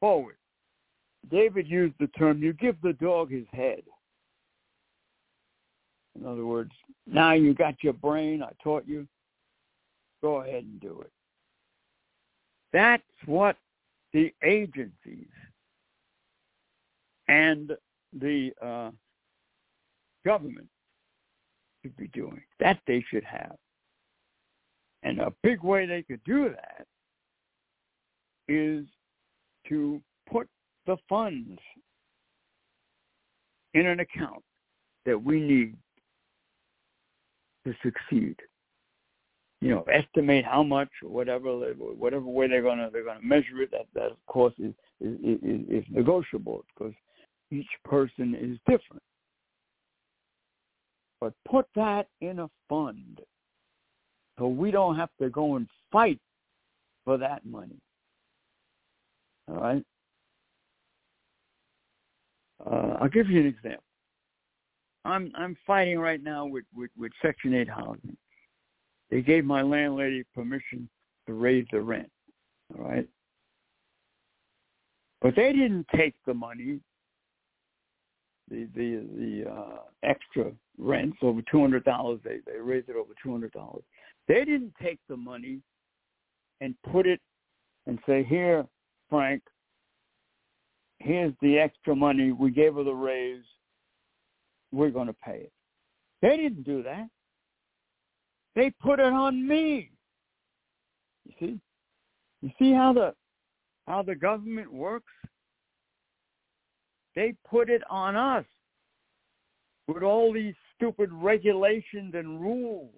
forward. 0.00 0.36
David 1.30 1.68
used 1.68 1.94
the 1.98 2.08
term, 2.08 2.42
you 2.42 2.52
give 2.52 2.76
the 2.82 2.94
dog 2.94 3.30
his 3.30 3.46
head. 3.52 3.82
In 6.18 6.26
other 6.26 6.44
words, 6.44 6.72
now 7.06 7.32
you 7.32 7.54
got 7.54 7.82
your 7.82 7.94
brain, 7.94 8.42
I 8.42 8.50
taught 8.62 8.86
you, 8.86 9.06
go 10.20 10.42
ahead 10.42 10.64
and 10.64 10.80
do 10.80 11.00
it. 11.00 11.10
That's 12.72 13.02
what 13.26 13.56
the 14.12 14.32
agencies 14.42 15.28
and 17.28 17.72
the 18.18 18.52
uh, 18.62 18.90
government 20.24 20.68
should 21.82 21.96
be 21.96 22.08
doing. 22.08 22.42
That 22.60 22.78
they 22.86 23.04
should 23.10 23.24
have. 23.24 23.56
And 25.02 25.18
a 25.18 25.32
big 25.42 25.62
way 25.62 25.86
they 25.86 26.02
could 26.02 26.22
do 26.24 26.50
that 26.50 26.86
is 28.48 28.84
to 29.68 30.00
the 30.86 30.96
funds 31.08 31.60
in 33.74 33.86
an 33.86 34.00
account 34.00 34.42
that 35.06 35.22
we 35.22 35.40
need 35.40 35.76
to 37.64 37.74
succeed 37.82 38.36
you 39.62 39.68
know, 39.68 39.82
estimate 39.82 40.44
how 40.44 40.64
much 40.64 40.88
or 41.04 41.08
whatever 41.08 41.52
whatever 41.52 42.24
way 42.24 42.48
they're 42.48 42.62
gonna 42.62 42.90
they're 42.92 43.04
gonna 43.04 43.22
measure 43.22 43.62
it. 43.62 43.70
That 43.70 43.86
that 43.94 44.10
of 44.10 44.26
course 44.26 44.52
is 44.58 44.74
is, 45.00 45.38
is, 45.40 45.60
is 45.68 45.84
negotiable 45.88 46.64
because 46.74 46.92
each 47.52 47.68
person 47.84 48.34
is 48.34 48.58
different. 48.66 49.02
But 51.20 51.32
put 51.48 51.66
that 51.76 52.08
in 52.20 52.40
a 52.40 52.50
fund 52.68 53.20
so 54.36 54.48
we 54.48 54.72
don't 54.72 54.96
have 54.96 55.10
to 55.20 55.30
go 55.30 55.54
and 55.54 55.68
fight 55.92 56.18
for 57.04 57.16
that 57.18 57.46
money. 57.46 57.78
All 59.48 59.58
right. 59.58 59.84
Uh, 62.64 62.96
I'll 63.00 63.08
give 63.08 63.28
you 63.28 63.40
an 63.40 63.46
example. 63.46 63.84
I'm 65.04 65.32
I'm 65.34 65.56
fighting 65.66 65.98
right 65.98 66.22
now 66.22 66.46
with, 66.46 66.64
with, 66.74 66.90
with 66.96 67.12
Section 67.22 67.54
8 67.54 67.68
housing 67.68 68.16
they 69.12 69.20
gave 69.20 69.44
my 69.44 69.60
landlady 69.60 70.24
permission 70.34 70.88
to 71.26 71.34
raise 71.34 71.66
the 71.70 71.80
rent. 71.82 72.10
All 72.74 72.82
right. 72.82 73.06
But 75.20 75.36
they 75.36 75.52
didn't 75.52 75.86
take 75.94 76.14
the 76.26 76.32
money, 76.32 76.80
the 78.50 78.66
the 78.74 79.06
the 79.16 79.50
uh, 79.50 79.78
extra 80.02 80.50
rents 80.78 81.18
over 81.20 81.42
two 81.42 81.60
hundred 81.60 81.84
dollars. 81.84 82.20
They 82.24 82.38
they 82.46 82.58
raised 82.58 82.88
it 82.88 82.96
over 82.96 83.12
two 83.22 83.30
hundred 83.30 83.52
dollars. 83.52 83.84
They 84.28 84.46
didn't 84.46 84.72
take 84.82 84.98
the 85.10 85.16
money 85.16 85.60
and 86.62 86.74
put 86.90 87.06
it 87.06 87.20
and 87.86 87.98
say, 88.06 88.24
"Here, 88.24 88.66
Frank, 89.10 89.42
here's 91.02 91.34
the 91.42 91.58
extra 91.58 91.94
money. 91.94 92.32
We 92.32 92.50
gave 92.50 92.74
her 92.74 92.84
the 92.84 92.94
raise. 92.94 93.44
We're 94.70 94.90
going 94.90 95.08
to 95.08 95.12
pay 95.14 95.38
it." 95.46 95.52
They 96.22 96.36
didn't 96.36 96.62
do 96.62 96.82
that. 96.84 97.08
They 98.54 98.70
put 98.70 99.00
it 99.00 99.12
on 99.12 99.46
me. 99.46 99.90
You 101.24 101.32
see? 101.38 101.60
You 102.40 102.50
see 102.58 102.72
how 102.72 102.92
the 102.92 103.14
how 103.86 104.02
the 104.02 104.14
government 104.14 104.72
works? 104.72 105.12
They 107.14 107.34
put 107.48 107.68
it 107.68 107.82
on 107.90 108.16
us 108.16 108.44
with 109.88 110.02
all 110.02 110.32
these 110.32 110.54
stupid 110.74 111.10
regulations 111.12 112.14
and 112.14 112.40
rules. 112.40 112.90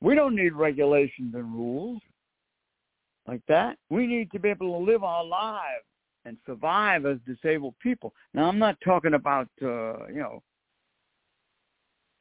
We 0.00 0.14
don't 0.14 0.34
need 0.34 0.52
regulations 0.52 1.34
and 1.34 1.54
rules 1.54 2.02
like 3.26 3.40
that. 3.48 3.78
We 3.88 4.06
need 4.06 4.30
to 4.32 4.40
be 4.40 4.48
able 4.48 4.78
to 4.78 4.84
live 4.84 5.04
our 5.04 5.24
lives 5.24 5.84
and 6.24 6.36
survive 6.46 7.06
as 7.06 7.18
disabled 7.26 7.74
people. 7.80 8.14
Now, 8.34 8.48
I'm 8.48 8.58
not 8.58 8.76
talking 8.84 9.14
about, 9.14 9.48
uh, 9.62 10.06
you 10.06 10.20
know, 10.20 10.42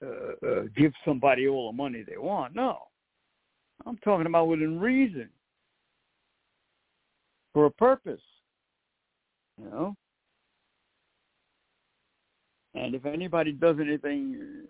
uh, 0.03 0.47
uh, 0.47 0.61
give 0.75 0.91
somebody 1.05 1.47
all 1.47 1.71
the 1.71 1.77
money 1.77 2.03
they 2.07 2.17
want. 2.17 2.55
No. 2.55 2.79
I'm 3.85 3.97
talking 3.97 4.25
about 4.25 4.47
within 4.47 4.79
reason 4.79 5.29
for 7.53 7.65
a 7.65 7.71
purpose, 7.71 8.21
you 9.61 9.69
know. 9.69 9.95
And 12.73 12.95
if 12.95 13.05
anybody 13.05 13.51
does 13.51 13.77
anything 13.79 14.65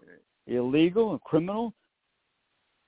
illegal 0.47 1.09
or 1.09 1.19
criminal, 1.19 1.73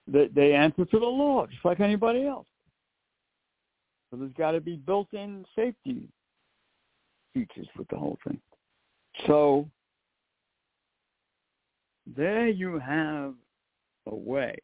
they, 0.08 0.28
they 0.28 0.54
answer 0.54 0.86
to 0.86 1.00
the 1.00 1.06
law 1.06 1.46
just 1.46 1.64
like 1.64 1.80
anybody 1.80 2.26
else. 2.26 2.48
So 4.10 4.18
there's 4.18 4.34
got 4.34 4.52
to 4.52 4.62
be 4.62 4.76
built-in 4.76 5.46
safety 5.56 6.10
features 7.34 7.68
with 7.78 7.88
the 7.90 7.98
whole 7.98 8.18
thing. 8.26 8.40
So 9.28 9.68
there 12.16 12.48
you 12.48 12.80
have 12.80 13.34
a 14.08 14.16
way 14.16 14.58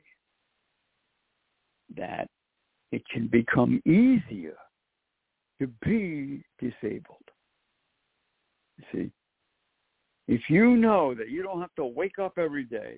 that 1.95 2.27
it 2.91 3.01
can 3.09 3.27
become 3.27 3.81
easier 3.85 4.57
to 5.59 5.67
be 5.85 6.43
disabled. 6.59 7.17
You 8.77 8.83
see, 8.91 9.11
if 10.27 10.41
you 10.49 10.75
know 10.77 11.13
that 11.15 11.29
you 11.29 11.43
don't 11.43 11.61
have 11.61 11.73
to 11.75 11.85
wake 11.85 12.19
up 12.19 12.37
every 12.37 12.63
day 12.63 12.97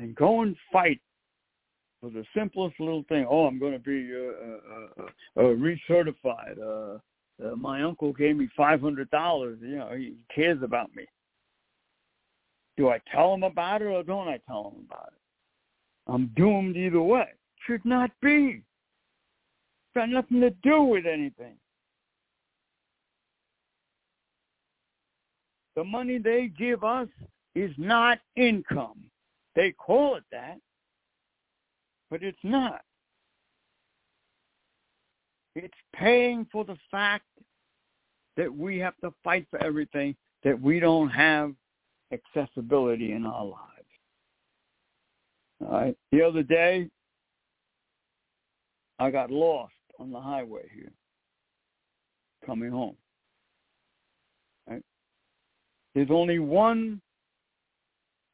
and 0.00 0.14
go 0.14 0.42
and 0.42 0.56
fight 0.72 1.00
for 2.00 2.10
the 2.10 2.24
simplest 2.34 2.78
little 2.78 3.04
thing, 3.08 3.26
oh, 3.28 3.46
I'm 3.46 3.58
going 3.58 3.72
to 3.72 3.78
be 3.78 4.12
uh, 4.14 5.02
uh, 5.02 5.06
uh, 5.06 5.40
uh 5.40 5.54
recertified. 5.54 7.00
Uh, 7.44 7.54
my 7.54 7.82
uncle 7.82 8.12
gave 8.12 8.36
me 8.36 8.48
five 8.56 8.80
hundred 8.80 9.10
dollars. 9.10 9.58
You 9.60 9.76
know, 9.76 9.90
he 9.96 10.14
cares 10.34 10.62
about 10.62 10.94
me. 10.94 11.06
Do 12.76 12.88
I 12.90 13.00
tell 13.12 13.34
him 13.34 13.42
about 13.42 13.82
it 13.82 13.86
or 13.86 14.02
don't 14.02 14.28
I 14.28 14.38
tell 14.46 14.74
him 14.74 14.86
about 14.90 15.08
it? 15.08 16.12
I'm 16.12 16.30
doomed 16.36 16.76
either 16.76 17.00
way. 17.00 17.28
Should 17.66 17.84
not 17.84 18.10
be. 18.22 18.62
Got 19.94 20.10
nothing 20.10 20.40
to 20.40 20.50
do 20.62 20.82
with 20.82 21.06
anything. 21.06 21.56
The 25.74 25.84
money 25.84 26.18
they 26.18 26.50
give 26.58 26.84
us 26.84 27.08
is 27.54 27.70
not 27.76 28.18
income. 28.36 29.04
They 29.54 29.72
call 29.72 30.16
it 30.16 30.24
that, 30.30 30.58
but 32.10 32.22
it's 32.22 32.38
not. 32.42 32.82
It's 35.56 35.74
paying 35.94 36.46
for 36.52 36.66
the 36.66 36.76
fact 36.90 37.24
that 38.36 38.54
we 38.54 38.78
have 38.78 38.94
to 39.02 39.10
fight 39.24 39.46
for 39.48 39.62
everything, 39.64 40.14
that 40.44 40.60
we 40.60 40.78
don't 40.80 41.08
have 41.08 41.54
accessibility 42.12 43.12
in 43.12 43.24
our 43.24 43.46
lives. 43.46 43.62
All 45.62 45.72
right. 45.72 45.96
The 46.12 46.20
other 46.20 46.42
day, 46.42 46.90
I 48.98 49.10
got 49.10 49.30
lost 49.30 49.72
on 49.98 50.12
the 50.12 50.20
highway 50.20 50.68
here, 50.74 50.92
coming 52.44 52.70
home. 52.70 52.96
Right? 54.68 54.82
There's 55.94 56.10
only 56.10 56.38
one 56.38 57.00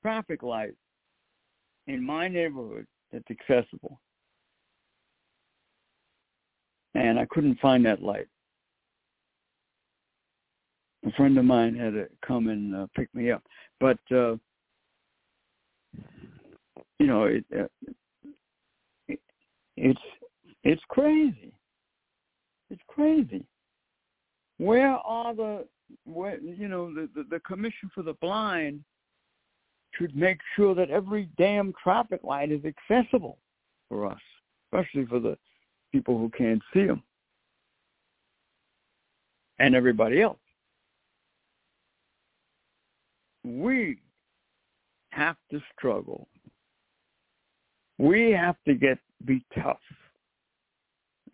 traffic 0.03 0.43
light 0.43 0.75
in 1.87 2.05
my 2.05 2.27
neighborhood 2.27 2.87
that's 3.13 3.31
accessible. 3.31 4.01
And 6.95 7.19
I 7.19 7.27
couldn't 7.27 7.59
find 7.61 7.85
that 7.87 8.03
light 8.03 8.29
a 11.05 11.11
friend 11.13 11.37
of 11.39 11.45
mine 11.45 11.75
had 11.75 11.95
to 11.95 12.09
come 12.27 12.49
and 12.49 12.75
uh, 12.75 12.87
pick 12.95 13.13
me 13.15 13.31
up. 13.31 13.43
But 13.81 13.99
uh, 14.11 14.37
you 16.99 17.07
know, 17.07 17.25
it, 17.25 17.45
uh, 17.57 17.65
it 19.09 19.21
it's 19.77 20.01
it's 20.63 20.83
crazy. 20.89 21.53
It's 22.71 22.83
crazy. 22.87 23.45
Where 24.59 24.93
are 24.93 25.35
the 25.35 25.67
where 26.05 26.39
you 26.41 26.69
know 26.69 26.93
the, 26.93 27.09
the 27.15 27.25
the 27.25 27.41
commission 27.41 27.91
for 27.95 28.03
the 28.03 28.15
blind 28.15 28.85
should 29.99 30.17
make 30.17 30.39
sure 30.57 30.75
that 30.75 30.91
every 30.91 31.29
damn 31.37 31.75
traffic 31.83 32.21
light 32.23 32.51
is 32.51 32.63
accessible 32.65 33.39
for 33.89 34.07
us, 34.07 34.21
especially 34.67 35.05
for 35.05 35.19
the 35.21 35.37
people 35.93 36.19
who 36.19 36.31
can't 36.31 36.63
see 36.73 36.87
them 36.87 37.03
and 39.59 39.75
everybody 39.75 40.21
else 40.21 40.39
we 43.45 43.99
have 45.11 45.37
to 45.51 45.61
struggle. 45.77 46.29
We 47.99 48.31
have 48.33 48.57
to 48.67 48.75
get 48.75 48.99
be 49.25 49.45
tough. 49.55 49.79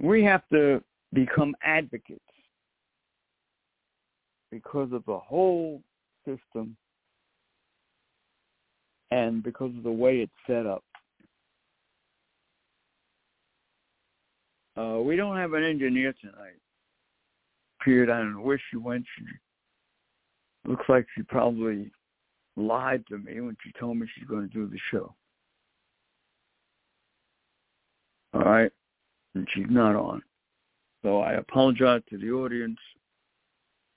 We 0.00 0.22
have 0.24 0.42
to 0.52 0.82
become 1.12 1.54
advocates 1.62 2.20
because 4.50 4.92
of 4.92 5.04
the 5.06 5.18
whole 5.18 5.82
system 6.26 6.76
and 9.10 9.42
because 9.42 9.70
of 9.76 9.82
the 9.82 9.90
way 9.90 10.18
it's 10.18 10.32
set 10.46 10.66
up. 10.66 10.84
Uh, 14.78 15.00
we 15.00 15.16
don't 15.16 15.36
have 15.36 15.54
an 15.54 15.64
engineer 15.64 16.14
tonight. 16.20 16.54
Period. 17.84 18.10
I 18.10 18.18
don't 18.18 18.42
where 18.42 18.60
she 18.70 18.76
went. 18.76 19.04
She 19.16 19.24
looks 20.70 20.84
like 20.88 21.06
she 21.16 21.22
probably 21.22 21.90
lied 22.56 23.04
to 23.08 23.18
me 23.18 23.40
when 23.40 23.56
she 23.64 23.72
told 23.78 23.96
me 23.96 24.06
she's 24.14 24.28
going 24.28 24.48
to 24.48 24.54
do 24.54 24.68
the 24.68 24.78
show. 24.92 25.14
All 28.34 28.42
right? 28.42 28.70
And 29.34 29.48
she's 29.52 29.66
not 29.68 29.96
on. 29.96 30.22
So 31.02 31.20
I 31.20 31.34
apologize 31.34 32.02
to 32.10 32.18
the 32.18 32.30
audience 32.30 32.78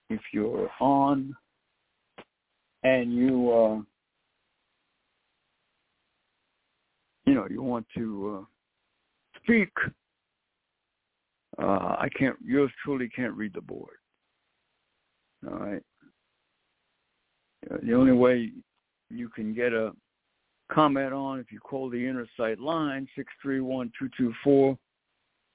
if 0.10 0.22
you're 0.34 0.70
on 0.80 1.36
and 2.84 3.13
you, 3.13 3.52
uh, 3.52 3.82
you 7.26 7.36
know, 7.36 7.48
you 7.50 7.62
want 7.62 7.86
to 7.96 8.41
uh, 8.41 8.46
speak. 9.44 9.70
Uh, 11.58 11.96
I 12.00 12.08
can't, 12.18 12.36
yours 12.44 12.72
truly 12.84 13.10
can't 13.10 13.34
read 13.34 13.54
the 13.54 13.62
board. 13.62 13.98
All 15.48 15.58
right. 15.58 15.84
Uh, 17.70 17.78
the 17.84 17.94
only 17.94 18.14
way 18.14 18.52
you 19.10 19.30
can 19.30 19.54
get 19.54 19.74
a 19.74 19.92
comment 20.72 21.14
on 21.14 21.40
if 21.40 21.52
you 21.52 21.60
call 21.60 21.90
the 21.90 22.08
inner 22.08 22.26
sight 22.38 22.60
line 22.60 23.08
six 23.16 23.32
three 23.42 23.60
one 23.60 23.92
two 24.00 24.10
two 24.18 24.34
four 24.44 24.78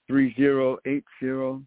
three 0.07 0.35
zero 0.37 0.77
eight 0.87 1.05
zero 1.19 1.63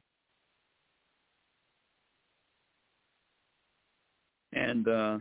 and 4.53 4.87
uh, 4.87 5.17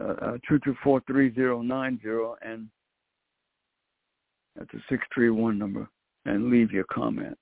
uh, 0.00 0.04
uh, 0.04 0.38
two 0.48 0.58
two 0.64 0.76
four 0.82 1.02
three 1.06 1.34
zero 1.34 1.62
nine 1.62 1.98
zero 2.02 2.36
and 2.42 2.68
that's 4.58 4.74
a 4.74 4.78
six 4.88 5.06
three 5.14 5.30
one 5.30 5.56
number 5.56 5.88
and 6.24 6.50
leave 6.50 6.72
your 6.72 6.84
comment. 6.84 7.38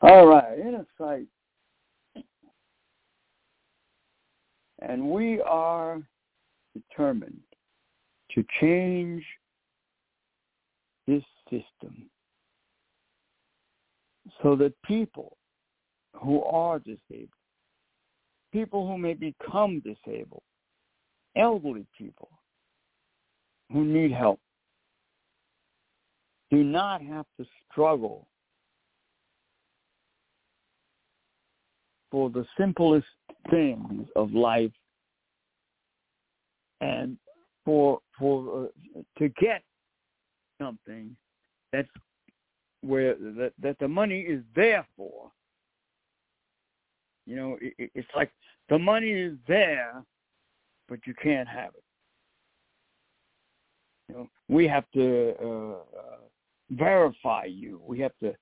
All 0.00 0.26
right, 0.26 0.58
inner 0.58 0.86
sight. 0.98 1.26
And 4.80 5.10
we 5.10 5.40
are 5.40 6.00
determined 6.74 7.40
to 8.32 8.44
change 8.60 9.24
this 11.06 11.24
system 11.50 12.08
so 14.42 14.54
that 14.56 14.74
people 14.82 15.36
who 16.22 16.42
are 16.44 16.78
disabled, 16.78 17.28
people 18.52 18.86
who 18.86 18.98
may 18.98 19.14
become 19.14 19.80
disabled, 19.80 20.42
elderly 21.36 21.86
people 21.96 22.28
who 23.72 23.84
need 23.84 24.12
help, 24.12 24.40
do 26.50 26.62
not 26.62 27.02
have 27.02 27.26
to 27.38 27.46
struggle 27.70 28.26
for 32.10 32.30
the 32.30 32.46
simplest 32.56 33.06
things 33.50 34.06
of 34.14 34.32
life 34.32 34.70
and 36.80 37.16
for 37.64 37.98
for 38.18 38.68
uh, 38.96 39.00
to 39.18 39.28
get 39.30 39.62
something 40.60 41.16
that's 41.72 41.88
where 42.82 43.14
that 43.14 43.52
that 43.60 43.76
the 43.80 43.88
money 43.88 44.20
is 44.20 44.42
there 44.54 44.86
for. 44.96 45.30
You 47.26 47.36
know, 47.36 47.58
it, 47.60 47.90
it's 47.94 48.08
like 48.14 48.30
the 48.68 48.78
money 48.78 49.10
is 49.10 49.34
there, 49.48 50.02
but 50.88 51.00
you 51.06 51.14
can't 51.22 51.48
have 51.48 51.72
it. 51.74 51.82
You 54.08 54.14
know, 54.14 54.28
we 54.48 54.68
have 54.68 54.84
to 54.94 55.34
uh, 55.42 55.98
uh, 55.98 56.18
verify 56.70 57.44
you. 57.44 57.80
We 57.84 57.98
have 58.00 58.12
to 58.22 58.34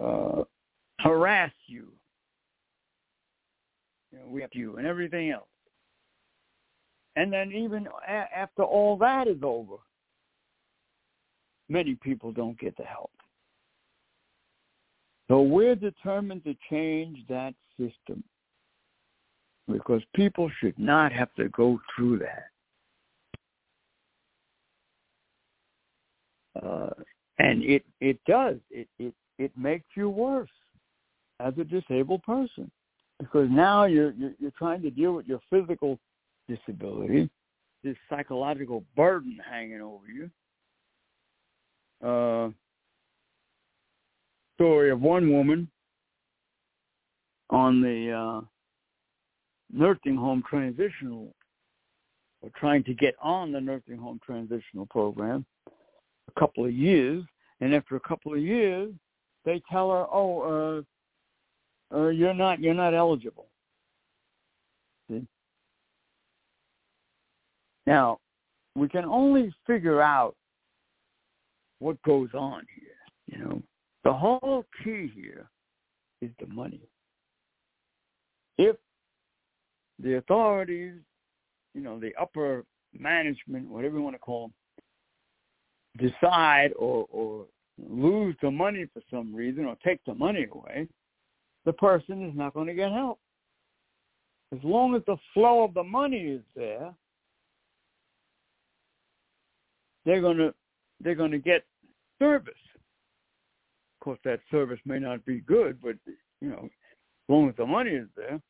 uh, 0.00 0.44
harass 1.00 1.52
you. 1.66 1.88
You 4.10 4.18
know, 4.18 4.26
we 4.28 4.40
have 4.40 4.50
you 4.54 4.76
and 4.78 4.86
everything 4.86 5.30
else. 5.30 5.46
And 7.16 7.30
then 7.32 7.52
even 7.52 7.86
a- 8.08 8.10
after 8.10 8.62
all 8.62 8.96
that 8.98 9.28
is 9.28 9.42
over, 9.42 9.76
many 11.68 11.94
people 11.94 12.32
don't 12.32 12.58
get 12.58 12.76
the 12.76 12.84
help. 12.84 13.10
So 15.28 15.42
we're 15.42 15.74
determined 15.76 16.44
to 16.44 16.54
change 16.68 17.18
that 17.28 17.54
system 17.78 18.22
because 19.70 20.02
people 20.14 20.50
should 20.60 20.78
not 20.78 21.12
have 21.12 21.32
to 21.34 21.48
go 21.50 21.80
through 21.94 22.18
that. 22.20 22.48
Uh, 26.62 26.90
and 27.38 27.62
it 27.62 27.82
it 28.00 28.18
does 28.26 28.56
it 28.70 28.86
it 28.98 29.14
it 29.38 29.50
makes 29.56 29.86
you 29.96 30.10
worse 30.10 30.50
as 31.40 31.54
a 31.58 31.64
disabled 31.64 32.22
person 32.24 32.70
because 33.18 33.48
now 33.50 33.84
you're 33.84 34.12
you're, 34.12 34.32
you're 34.38 34.52
trying 34.58 34.82
to 34.82 34.90
deal 34.90 35.14
with 35.14 35.26
your 35.26 35.40
physical 35.48 35.98
disability, 36.48 37.30
this 37.82 37.96
psychological 38.10 38.84
burden 38.96 39.38
hanging 39.48 39.80
over 39.80 40.06
you. 40.08 40.30
Uh, 42.06 42.50
story 44.62 44.90
of 44.92 45.00
one 45.00 45.28
woman 45.32 45.68
on 47.50 47.82
the 47.82 48.12
uh, 48.12 48.40
nursing 49.72 50.14
home 50.14 50.40
transitional, 50.48 51.34
or 52.42 52.50
trying 52.54 52.84
to 52.84 52.94
get 52.94 53.16
on 53.20 53.50
the 53.50 53.60
nursing 53.60 53.96
home 53.96 54.20
transitional 54.24 54.86
program 54.86 55.44
a 55.68 56.40
couple 56.40 56.64
of 56.64 56.72
years, 56.72 57.24
and 57.60 57.74
after 57.74 57.96
a 57.96 58.00
couple 58.00 58.32
of 58.32 58.38
years, 58.38 58.92
they 59.44 59.60
tell 59.68 59.90
her, 59.90 60.06
"Oh, 60.12 60.84
uh, 61.92 61.96
uh, 61.96 62.08
you're 62.10 62.32
not 62.32 62.60
you're 62.60 62.72
not 62.72 62.94
eligible." 62.94 63.48
See? 65.10 65.26
Now, 67.84 68.20
we 68.76 68.88
can 68.88 69.06
only 69.06 69.52
figure 69.66 70.00
out 70.00 70.36
what 71.80 72.00
goes 72.02 72.28
on 72.32 72.64
here. 72.76 72.94
You 73.26 73.44
know, 73.44 73.62
the 74.04 74.12
whole 74.12 74.64
key 74.82 75.10
here 75.14 75.48
is 76.20 76.30
the 76.40 76.46
money. 76.46 76.80
If 78.58 78.76
the 79.98 80.16
authorities, 80.16 80.94
you 81.74 81.80
know, 81.80 81.98
the 81.98 82.12
upper 82.20 82.64
management, 82.98 83.68
whatever 83.68 83.96
you 83.96 84.02
want 84.02 84.16
to 84.16 84.20
call 84.20 84.50
them, 85.98 86.10
decide 86.10 86.72
or, 86.78 87.06
or 87.10 87.46
lose 87.78 88.36
the 88.42 88.50
money 88.50 88.86
for 88.92 89.02
some 89.10 89.34
reason 89.34 89.66
or 89.66 89.76
take 89.84 90.04
the 90.04 90.14
money 90.14 90.46
away, 90.50 90.88
the 91.64 91.72
person 91.72 92.28
is 92.28 92.36
not 92.36 92.54
going 92.54 92.66
to 92.66 92.74
get 92.74 92.92
help. 92.92 93.18
As 94.52 94.58
long 94.62 94.94
as 94.94 95.02
the 95.06 95.16
flow 95.32 95.64
of 95.64 95.72
the 95.74 95.82
money 95.82 96.18
is 96.18 96.42
there, 96.54 96.92
they're 100.04 100.20
going 100.20 100.36
to 100.36 100.52
they're 101.00 101.14
going 101.14 101.30
to 101.30 101.38
get 101.38 101.64
service. 102.18 102.54
Course, 104.02 104.18
that 104.24 104.40
service 104.50 104.80
may 104.84 104.98
not 104.98 105.24
be 105.24 105.42
good, 105.42 105.80
but 105.80 105.94
you 106.40 106.48
know, 106.48 106.64
as 106.64 107.28
long 107.28 107.48
as 107.48 107.54
the 107.56 107.64
money 107.64 107.92
is 107.92 108.08
there, 108.16 108.40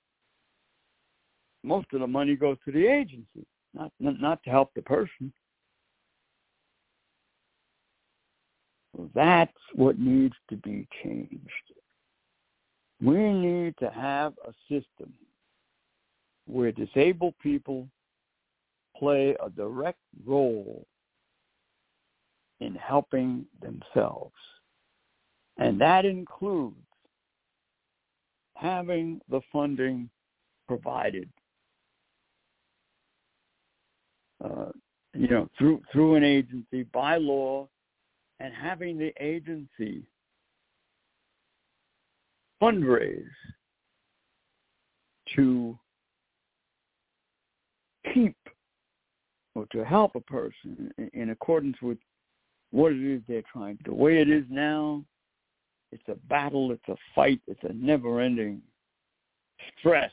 most 1.63 1.89
of 1.93 2.01
the 2.01 2.07
money 2.07 2.37
goes 2.37 2.57
to 2.65 2.73
the 2.73 2.87
agency, 2.87 3.45
not 3.75 3.93
not 4.01 4.43
to 4.45 4.51
help 4.51 4.73
the 4.75 4.81
person. 4.81 5.31
That's 9.15 9.53
what 9.75 9.99
needs 9.99 10.35
to 10.49 10.57
be 10.57 10.89
changed. 11.05 11.39
We 13.03 13.19
need 13.19 13.75
to 13.81 13.91
have 13.91 14.33
a 14.49 14.53
system 14.71 15.13
where 16.47 16.73
disabled 16.73 17.35
people 17.43 17.89
play 18.97 19.37
a 19.45 19.51
direct 19.51 19.99
role 20.25 20.87
in 22.61 22.75
helping 22.75 23.45
themselves. 23.61 24.33
And 25.59 25.81
that 25.81 26.05
includes 26.05 26.77
having 28.57 29.21
the 29.29 29.41
funding 29.53 30.09
provided, 30.67 31.29
uh, 34.43 34.71
you 35.15 35.29
know, 35.29 35.49
through 35.59 35.83
through 35.93 36.15
an 36.15 36.25
agency 36.25 36.85
by 36.93 37.17
law, 37.17 37.69
and 38.41 38.53
having 38.55 38.99
the 38.99 39.13
agency 39.21 40.03
fundraise 42.61 43.25
to 45.37 45.79
keep 48.15 48.37
or 49.55 49.67
to 49.73 49.85
help 49.85 50.15
a 50.15 50.21
person 50.21 50.91
in 51.13 51.31
accordance 51.31 51.77
with 51.83 51.99
what 52.71 52.93
it 52.93 53.03
is 53.03 53.21
they're 53.29 53.43
trying 53.53 53.77
to. 53.79 53.85
The 53.85 53.95
way 53.95 54.19
it 54.19 54.31
is 54.31 54.45
now, 54.49 55.05
it's 55.93 56.09
a 56.09 56.15
battle, 56.29 56.73
it's 56.73 56.89
a 56.89 56.97
fight, 57.15 57.41
it's 57.47 57.63
a 57.65 57.73
never-ending 57.75 58.61
stress 59.79 60.11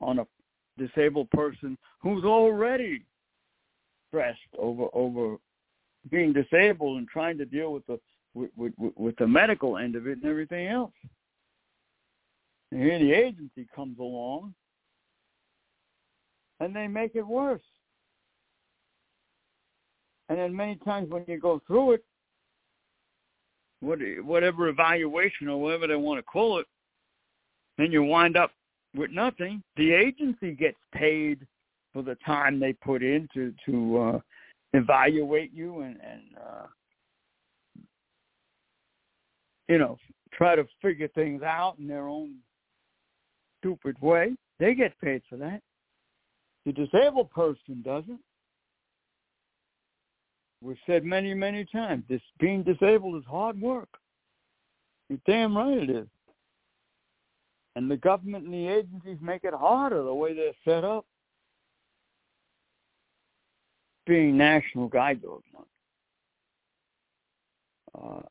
on 0.00 0.20
a 0.20 0.26
disabled 0.78 1.30
person 1.30 1.76
who's 2.00 2.24
already 2.24 3.04
stressed 4.08 4.38
over 4.58 4.86
over 4.92 5.36
being 6.10 6.32
disabled 6.32 6.98
and 6.98 7.08
trying 7.08 7.36
to 7.38 7.44
deal 7.44 7.72
with 7.72 7.86
the 7.86 7.98
with, 8.34 8.50
with, 8.56 8.72
with 8.96 9.16
the 9.16 9.26
medical 9.26 9.76
end 9.76 9.96
of 9.96 10.06
it 10.06 10.18
and 10.18 10.24
everything 10.24 10.68
else. 10.68 10.92
And 12.70 12.82
here 12.82 12.98
the 12.98 13.12
agency 13.12 13.66
comes 13.74 13.98
along 13.98 14.54
and 16.60 16.74
they 16.74 16.86
make 16.86 17.16
it 17.16 17.26
worse. 17.26 17.62
And 20.28 20.38
then 20.38 20.54
many 20.54 20.76
times 20.76 21.10
when 21.10 21.24
you 21.26 21.40
go 21.40 21.60
through 21.66 21.92
it, 21.92 22.04
what, 23.80 23.98
whatever 24.22 24.68
evaluation 24.68 25.48
or 25.48 25.60
whatever 25.60 25.86
they 25.86 25.96
want 25.96 26.18
to 26.18 26.22
call 26.22 26.58
it, 26.58 26.66
then 27.78 27.90
you 27.90 28.02
wind 28.02 28.36
up 28.36 28.52
with 28.94 29.10
nothing. 29.10 29.62
The 29.76 29.92
agency 29.92 30.52
gets 30.52 30.78
paid 30.92 31.46
for 31.92 32.02
the 32.02 32.16
time 32.26 32.60
they 32.60 32.72
put 32.72 33.02
in 33.02 33.28
to 33.34 33.52
to 33.66 33.98
uh, 33.98 34.20
evaluate 34.74 35.52
you 35.52 35.80
and 35.80 35.96
and 36.00 36.22
uh, 36.38 36.66
you 39.68 39.78
know 39.78 39.96
try 40.32 40.54
to 40.54 40.66
figure 40.80 41.08
things 41.08 41.42
out 41.42 41.76
in 41.78 41.86
their 41.86 42.06
own 42.06 42.36
stupid 43.60 44.00
way. 44.00 44.34
They 44.58 44.74
get 44.74 44.98
paid 45.00 45.22
for 45.28 45.36
that. 45.36 45.60
The 46.66 46.72
disabled 46.72 47.30
person 47.30 47.82
doesn't. 47.82 48.20
We've 50.62 50.76
said 50.86 51.04
many, 51.04 51.32
many 51.32 51.64
times, 51.64 52.04
this 52.08 52.20
being 52.38 52.62
disabled 52.62 53.16
is 53.16 53.26
hard 53.28 53.60
work. 53.60 53.88
You're 55.08 55.18
damn 55.26 55.56
right 55.56 55.78
it 55.78 55.90
is. 55.90 56.06
And 57.76 57.90
the 57.90 57.96
government 57.96 58.44
and 58.44 58.52
the 58.52 58.68
agencies 58.68 59.16
make 59.22 59.44
it 59.44 59.54
harder 59.54 60.02
the 60.02 60.14
way 60.14 60.34
they're 60.34 60.52
set 60.64 60.84
up. 60.84 61.06
Being 64.06 64.36
National 64.36 64.88
Guide 64.88 65.22
Dog 65.22 65.42
Month, 65.52 65.66
uh, 67.94 68.22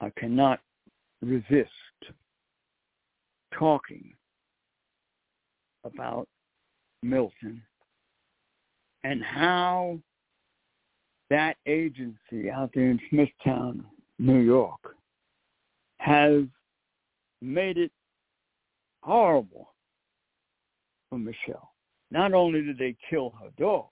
I 0.00 0.10
cannot 0.18 0.60
resist 1.20 1.70
talking 3.52 4.14
about 5.84 6.26
Milton 7.02 7.62
and 9.04 9.22
how 9.22 9.98
that 11.30 11.56
agency 11.66 12.50
out 12.50 12.70
there 12.74 12.90
in 12.90 13.00
Smithtown, 13.10 13.84
New 14.18 14.40
York, 14.40 14.96
has 15.98 16.44
made 17.40 17.78
it 17.78 17.90
horrible 19.02 19.74
for 21.10 21.18
Michelle. 21.18 21.72
Not 22.10 22.32
only 22.32 22.62
did 22.62 22.78
they 22.78 22.96
kill 23.10 23.34
her 23.42 23.50
dog, 23.58 23.86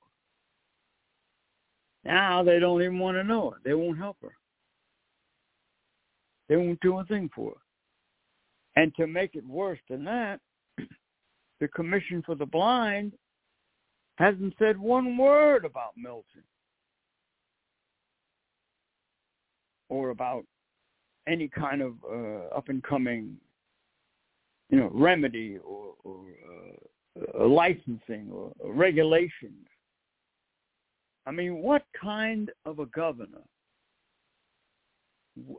now 2.04 2.42
they 2.42 2.58
don't 2.58 2.82
even 2.82 2.98
want 2.98 3.16
to 3.16 3.24
know 3.24 3.50
her. 3.50 3.56
They 3.64 3.74
won't 3.74 3.98
help 3.98 4.18
her. 4.22 4.34
They 6.48 6.56
won't 6.56 6.80
do 6.80 6.98
a 6.98 7.04
thing 7.04 7.30
for 7.34 7.50
her. 7.50 8.82
And 8.82 8.94
to 8.96 9.06
make 9.06 9.34
it 9.34 9.46
worse 9.46 9.78
than 9.88 10.04
that, 10.04 10.40
the 11.60 11.68
Commission 11.68 12.22
for 12.24 12.34
the 12.34 12.46
Blind 12.46 13.12
hasn't 14.16 14.54
said 14.58 14.78
one 14.78 15.16
word 15.16 15.64
about 15.64 15.96
Milton 15.96 16.44
or 19.94 20.10
about 20.10 20.44
any 21.28 21.46
kind 21.48 21.80
of 21.80 21.92
uh, 22.10 22.56
up 22.56 22.68
and 22.68 22.82
coming, 22.82 23.36
you 24.70 24.78
know, 24.78 24.90
remedy 24.92 25.56
or, 25.64 25.94
or 26.02 26.20
uh, 27.16 27.46
licensing 27.46 28.28
or, 28.32 28.50
or 28.58 28.72
regulations. 28.72 29.66
I 31.26 31.30
mean, 31.30 31.62
what 31.62 31.84
kind 32.00 32.50
of 32.66 32.80
a 32.80 32.86
governor? 32.86 33.44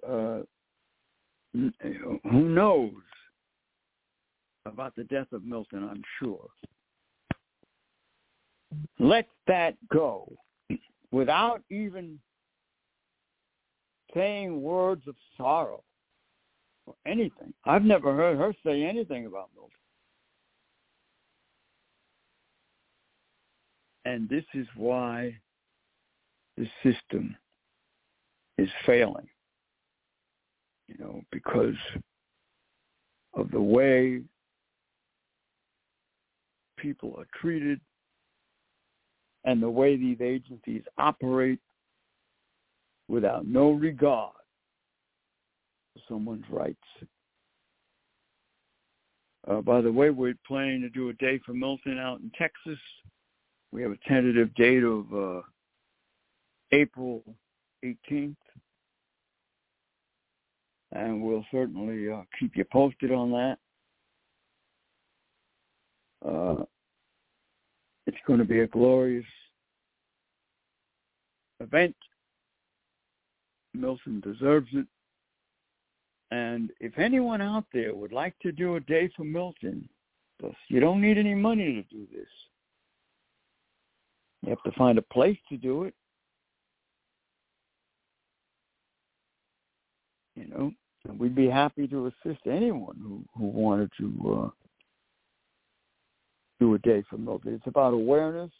Uh, 0.07 0.41
who 1.53 2.49
knows 2.49 2.91
about 4.65 4.95
the 4.97 5.05
death 5.05 5.31
of 5.31 5.45
Milton? 5.45 5.87
I'm 5.89 6.03
sure. 6.19 6.47
Let 8.99 9.27
that 9.47 9.75
go 9.89 10.29
without 11.11 11.61
even 11.69 12.19
saying 14.15 14.61
words 14.61 15.03
of 15.07 15.15
sorrow 15.37 15.83
or 16.85 16.95
anything. 17.05 17.53
I've 17.65 17.83
never 17.83 18.15
heard 18.15 18.37
her 18.37 18.53
say 18.65 18.83
anything 18.83 19.25
about 19.25 19.49
Milton. 19.53 19.71
And 24.05 24.29
this 24.29 24.45
is 24.53 24.67
why 24.75 25.35
the 26.57 26.67
system 26.83 27.35
is 28.57 28.69
failing. 28.85 29.27
You 30.87 30.95
know, 30.99 31.21
because 31.31 31.75
of 33.33 33.49
the 33.51 33.61
way 33.61 34.21
people 36.77 37.15
are 37.17 37.27
treated 37.39 37.81
and 39.43 39.61
the 39.61 39.69
way 39.69 39.97
these 39.97 40.21
agencies 40.21 40.83
operate 40.97 41.59
without 43.07 43.45
no 43.45 43.71
regard 43.71 44.33
for 45.93 46.01
someone's 46.09 46.45
rights. 46.49 46.77
Uh, 49.47 49.61
by 49.61 49.81
the 49.81 49.91
way, 49.91 50.09
we're 50.09 50.33
planning 50.47 50.81
to 50.81 50.89
do 50.89 51.09
a 51.09 51.13
day 51.13 51.39
for 51.45 51.53
Milton 51.53 51.99
out 51.99 52.19
in 52.19 52.31
Texas. 52.37 52.79
We 53.71 53.81
have 53.83 53.91
a 53.91 54.09
tentative 54.09 54.53
date 54.55 54.83
of 54.83 55.13
uh, 55.13 55.41
April 56.71 57.23
18th. 57.83 58.35
And 60.91 61.21
we'll 61.21 61.45
certainly 61.51 62.11
uh, 62.11 62.23
keep 62.39 62.55
you 62.55 62.65
posted 62.71 63.11
on 63.11 63.31
that. 63.31 63.57
Uh, 66.25 66.63
it's 68.07 68.17
going 68.25 68.39
to 68.39 68.45
be 68.45 68.61
a 68.61 68.67
glorious 68.67 69.25
event. 71.59 71.95
Milton 73.75 74.19
deserves 74.21 74.69
it. 74.73 74.87
And 76.31 76.71
if 76.79 76.97
anyone 76.97 77.41
out 77.41 77.65
there 77.71 77.93
would 77.93 78.11
like 78.11 78.37
to 78.39 78.51
do 78.51 78.75
a 78.75 78.79
day 78.79 79.09
for 79.15 79.23
Milton, 79.23 79.87
you 80.67 80.79
don't 80.79 81.01
need 81.01 81.17
any 81.17 81.35
money 81.35 81.73
to 81.73 81.83
do 81.83 82.07
this. 82.13 82.27
You 84.41 84.49
have 84.49 84.63
to 84.63 84.77
find 84.77 84.97
a 84.97 85.03
place 85.03 85.37
to 85.49 85.57
do 85.57 85.83
it. 85.83 85.93
You 90.35 90.47
know, 90.47 90.71
and 91.07 91.19
we'd 91.19 91.35
be 91.35 91.47
happy 91.47 91.87
to 91.87 92.07
assist 92.07 92.41
anyone 92.45 92.97
who, 93.01 93.23
who 93.37 93.45
wanted 93.47 93.89
to 93.99 94.43
uh, 94.43 94.49
do 96.59 96.73
a 96.75 96.79
day 96.79 97.03
for 97.09 97.17
Milton. 97.17 97.53
It's 97.53 97.67
about 97.67 97.93
awareness, 97.93 98.51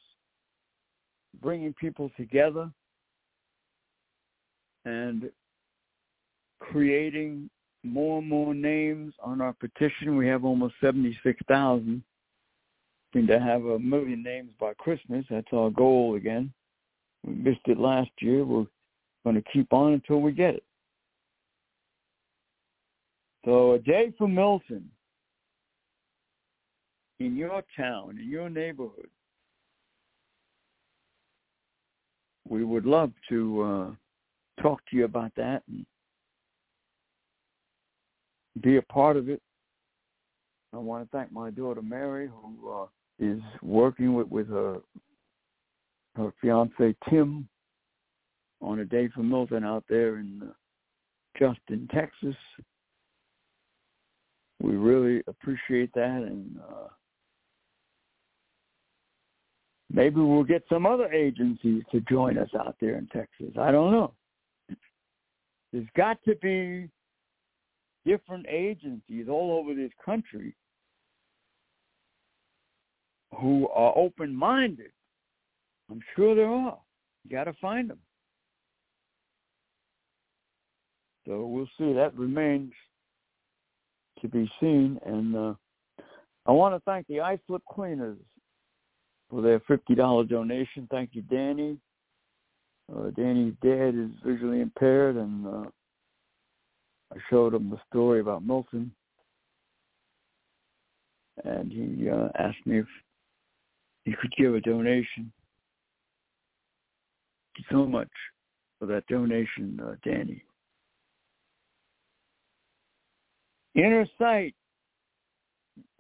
bringing 1.41 1.73
people 1.73 2.09
together, 2.15 2.71
and 4.85 5.29
creating 6.59 7.49
more 7.83 8.19
and 8.19 8.27
more 8.27 8.53
names 8.53 9.13
on 9.23 9.41
our 9.41 9.53
petition. 9.53 10.15
We 10.15 10.27
have 10.27 10.45
almost 10.45 10.75
76,000. 10.81 12.03
Seem 13.13 13.27
to 13.27 13.39
have 13.39 13.65
a 13.65 13.79
million 13.79 14.23
names 14.23 14.51
by 14.59 14.73
Christmas. 14.73 15.25
That's 15.29 15.47
our 15.53 15.69
goal 15.69 16.15
again. 16.15 16.51
We 17.23 17.33
missed 17.33 17.67
it 17.67 17.79
last 17.79 18.09
year. 18.19 18.43
We're 18.43 18.65
going 19.23 19.35
to 19.35 19.43
keep 19.53 19.71
on 19.73 19.93
until 19.93 20.21
we 20.21 20.31
get 20.31 20.55
it. 20.55 20.63
So 23.45 23.73
a 23.73 23.79
day 23.79 24.11
for 24.17 24.27
Milton 24.27 24.89
in 27.19 27.35
your 27.35 27.63
town, 27.77 28.17
in 28.19 28.29
your 28.29 28.49
neighborhood. 28.49 29.09
We 32.47 32.63
would 32.63 32.85
love 32.85 33.11
to 33.29 33.61
uh, 33.61 33.91
talk 34.61 34.81
to 34.89 34.95
you 34.95 35.05
about 35.05 35.31
that 35.35 35.63
and 35.67 35.85
be 38.61 38.77
a 38.77 38.81
part 38.81 39.17
of 39.17 39.29
it. 39.29 39.41
I 40.73 40.77
want 40.77 41.09
to 41.09 41.17
thank 41.17 41.31
my 41.31 41.49
daughter 41.51 41.81
Mary, 41.81 42.27
who 42.27 42.71
uh, 42.71 42.85
is 43.19 43.41
working 43.61 44.13
with, 44.13 44.27
with 44.27 44.49
her 44.49 44.81
her 46.15 46.33
fiance 46.41 46.95
Tim 47.09 47.47
on 48.61 48.79
a 48.79 48.85
day 48.85 49.09
for 49.13 49.21
Milton 49.21 49.63
out 49.63 49.83
there 49.89 50.17
in 50.17 50.41
uh, 50.43 50.51
Justin, 51.37 51.87
Texas. 51.93 52.35
We 54.61 54.75
really 54.75 55.21
appreciate 55.27 55.93
that, 55.93 56.23
and 56.25 56.57
uh, 56.57 56.87
maybe 59.91 60.21
we'll 60.21 60.43
get 60.43 60.63
some 60.69 60.85
other 60.85 61.11
agencies 61.11 61.83
to 61.91 61.99
join 62.01 62.37
us 62.37 62.49
out 62.57 62.75
there 62.79 62.97
in 62.97 63.07
Texas. 63.07 63.53
I 63.59 63.71
don't 63.71 63.91
know. 63.91 64.13
There's 65.75 65.87
got 65.97 66.23
to 66.23 66.35
be 66.41 66.89
different 68.05 68.45
agencies 68.47 69.27
all 69.29 69.59
over 69.59 69.75
this 69.75 69.91
country 70.05 70.55
who 73.41 73.67
are 73.75 73.91
open-minded. 73.97 74.91
I'm 75.91 75.99
sure 76.15 76.33
there 76.33 76.49
are. 76.49 76.77
You 77.25 77.35
got 77.35 77.43
to 77.43 77.53
find 77.59 77.89
them. 77.89 77.99
So 81.27 81.45
we'll 81.45 81.67
see. 81.77 81.91
That 81.91 82.15
remains 82.15 82.71
to 84.21 84.29
be 84.29 84.49
seen. 84.61 84.97
And 85.05 85.35
uh, 85.35 85.53
I 86.45 86.53
want 86.53 86.73
to 86.73 86.79
thank 86.85 87.05
the 87.07 87.19
Islip 87.19 87.63
Cleaners 87.69 88.19
for 89.29 89.41
their 89.41 89.59
$50 89.59 90.29
donation. 90.29 90.87
Thank 90.89 91.09
you, 91.11 91.21
Danny. 91.23 91.79
Uh, 92.93 93.09
Danny's 93.11 93.55
dad 93.63 93.95
is 93.95 94.11
visually 94.23 94.61
impaired, 94.61 95.15
and 95.15 95.47
uh, 95.47 95.69
I 97.13 97.17
showed 97.29 97.53
him 97.53 97.69
the 97.69 97.79
story 97.89 98.19
about 98.19 98.45
Milton, 98.45 98.91
and 101.43 101.71
he 101.71 102.09
uh, 102.09 102.29
asked 102.37 102.65
me 102.65 102.79
if 102.79 102.87
he 104.03 104.13
could 104.13 104.33
give 104.37 104.53
a 104.53 104.61
donation. 104.61 105.31
Thank 107.55 107.57
you 107.57 107.63
so 107.71 107.85
much 107.85 108.11
for 108.79 108.85
that 108.85 109.07
donation, 109.07 109.79
uh, 109.83 109.95
Danny. 110.03 110.43
Inner 113.73 114.05
sight. 114.17 114.53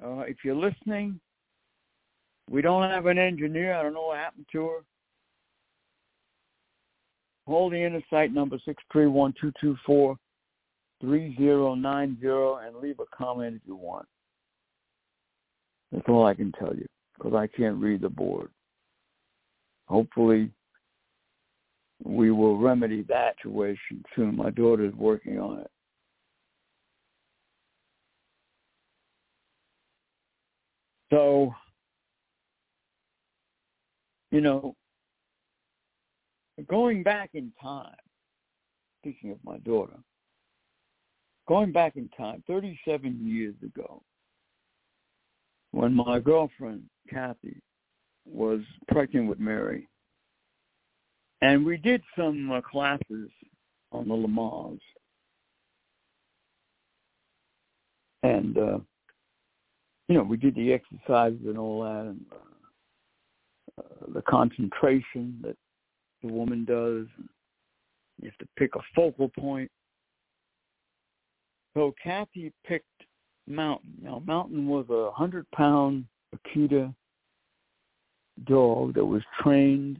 Uh, 0.03 0.19
if 0.19 0.37
you're 0.43 0.55
listening, 0.55 1.19
we 2.49 2.61
don't 2.61 2.89
have 2.89 3.07
an 3.07 3.17
engineer. 3.17 3.73
I 3.75 3.83
don't 3.83 3.93
know 3.93 4.07
what 4.07 4.17
happened 4.17 4.45
to 4.51 4.67
her. 4.67 4.79
Hold 4.79 4.83
the 4.83 4.85
inner 4.85 4.85
sight 4.85 4.93
number 4.93 5.83
six 5.83 5.83
three 6.75 7.01
one 7.01 7.01
two 7.01 7.31
two 7.31 7.34
four 9.85 10.17
three 11.01 11.35
zero 11.37 11.75
nine 11.75 12.17
zero 12.19 12.57
and 12.57 12.75
leave 12.77 12.99
a 12.99 13.15
comment 13.15 13.55
if 13.55 13.61
you 13.67 13.75
want. 13.75 14.07
That's 15.91 16.07
all 16.07 16.25
I 16.25 16.33
can 16.33 16.51
tell 16.53 16.75
you 16.75 16.85
because 17.17 17.33
I 17.33 17.47
can't 17.47 17.77
read 17.77 18.01
the 18.01 18.09
board. 18.09 18.49
Hopefully, 19.87 20.49
we 22.03 22.31
will 22.31 22.57
remedy 22.57 23.03
that 23.03 23.35
situation 23.37 24.03
soon. 24.15 24.35
My 24.35 24.49
daughter 24.49 24.85
is 24.85 24.93
working 24.95 25.39
on 25.39 25.59
it. 25.59 25.71
So, 31.11 31.53
you 34.31 34.41
know, 34.41 34.75
going 36.67 37.03
back 37.03 37.31
in 37.33 37.51
time, 37.61 37.95
speaking 39.01 39.31
of 39.31 39.37
my 39.43 39.57
daughter, 39.59 39.97
going 41.47 41.71
back 41.71 41.95
in 41.95 42.09
time, 42.17 42.43
37 42.47 43.19
years 43.23 43.55
ago, 43.63 44.01
when 45.71 45.93
my 45.93 46.19
girlfriend, 46.19 46.83
Kathy, 47.09 47.61
was 48.25 48.61
pregnant 48.87 49.27
with 49.27 49.39
Mary, 49.39 49.87
and 51.41 51.65
we 51.65 51.77
did 51.77 52.01
some 52.17 52.51
uh, 52.51 52.61
classes 52.61 53.29
on 53.91 54.07
the 54.07 54.15
Lamaze. 54.15 54.79
And 58.23 58.57
uh, 58.57 58.79
you 60.07 60.15
know, 60.15 60.23
we 60.23 60.37
did 60.37 60.55
the 60.55 60.73
exercises 60.73 61.39
and 61.45 61.57
all 61.57 61.83
that, 61.83 62.07
and 62.07 62.25
uh, 63.77 64.13
the 64.13 64.21
concentration 64.23 65.37
that 65.43 65.55
the 66.21 66.31
woman 66.31 66.65
does. 66.65 67.07
You 68.21 68.29
have 68.29 68.37
to 68.39 68.47
pick 68.57 68.75
a 68.75 68.79
focal 68.95 69.29
point. 69.29 69.69
So 71.73 71.93
Kathy 72.01 72.53
picked 72.65 72.85
Mountain. 73.47 73.93
Now 74.01 74.21
Mountain 74.25 74.67
was 74.67 74.85
a 74.89 75.11
hundred 75.11 75.45
pound 75.51 76.05
Akita 76.35 76.93
dog 78.45 78.93
that 78.95 79.05
was 79.05 79.21
trained 79.41 79.99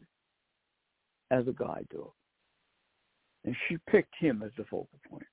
as 1.31 1.47
a 1.47 1.51
guide 1.51 1.87
dog. 1.93 2.11
And 3.43 3.55
she 3.67 3.77
picked 3.89 4.15
him 4.19 4.41
as 4.43 4.51
the 4.57 4.63
focal 4.63 4.99
point. 5.09 5.25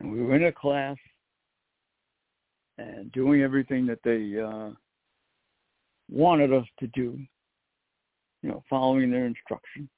And 0.00 0.12
we 0.12 0.22
were 0.22 0.36
in 0.36 0.44
a 0.44 0.52
class 0.52 0.96
and 2.78 3.12
doing 3.12 3.42
everything 3.42 3.86
that 3.86 4.00
they 4.04 4.40
uh, 4.40 4.70
wanted 6.10 6.52
us 6.52 6.66
to 6.80 6.86
do, 6.88 7.18
you 8.42 8.50
know, 8.50 8.62
following 8.68 9.10
their 9.10 9.26
instruction. 9.26 9.88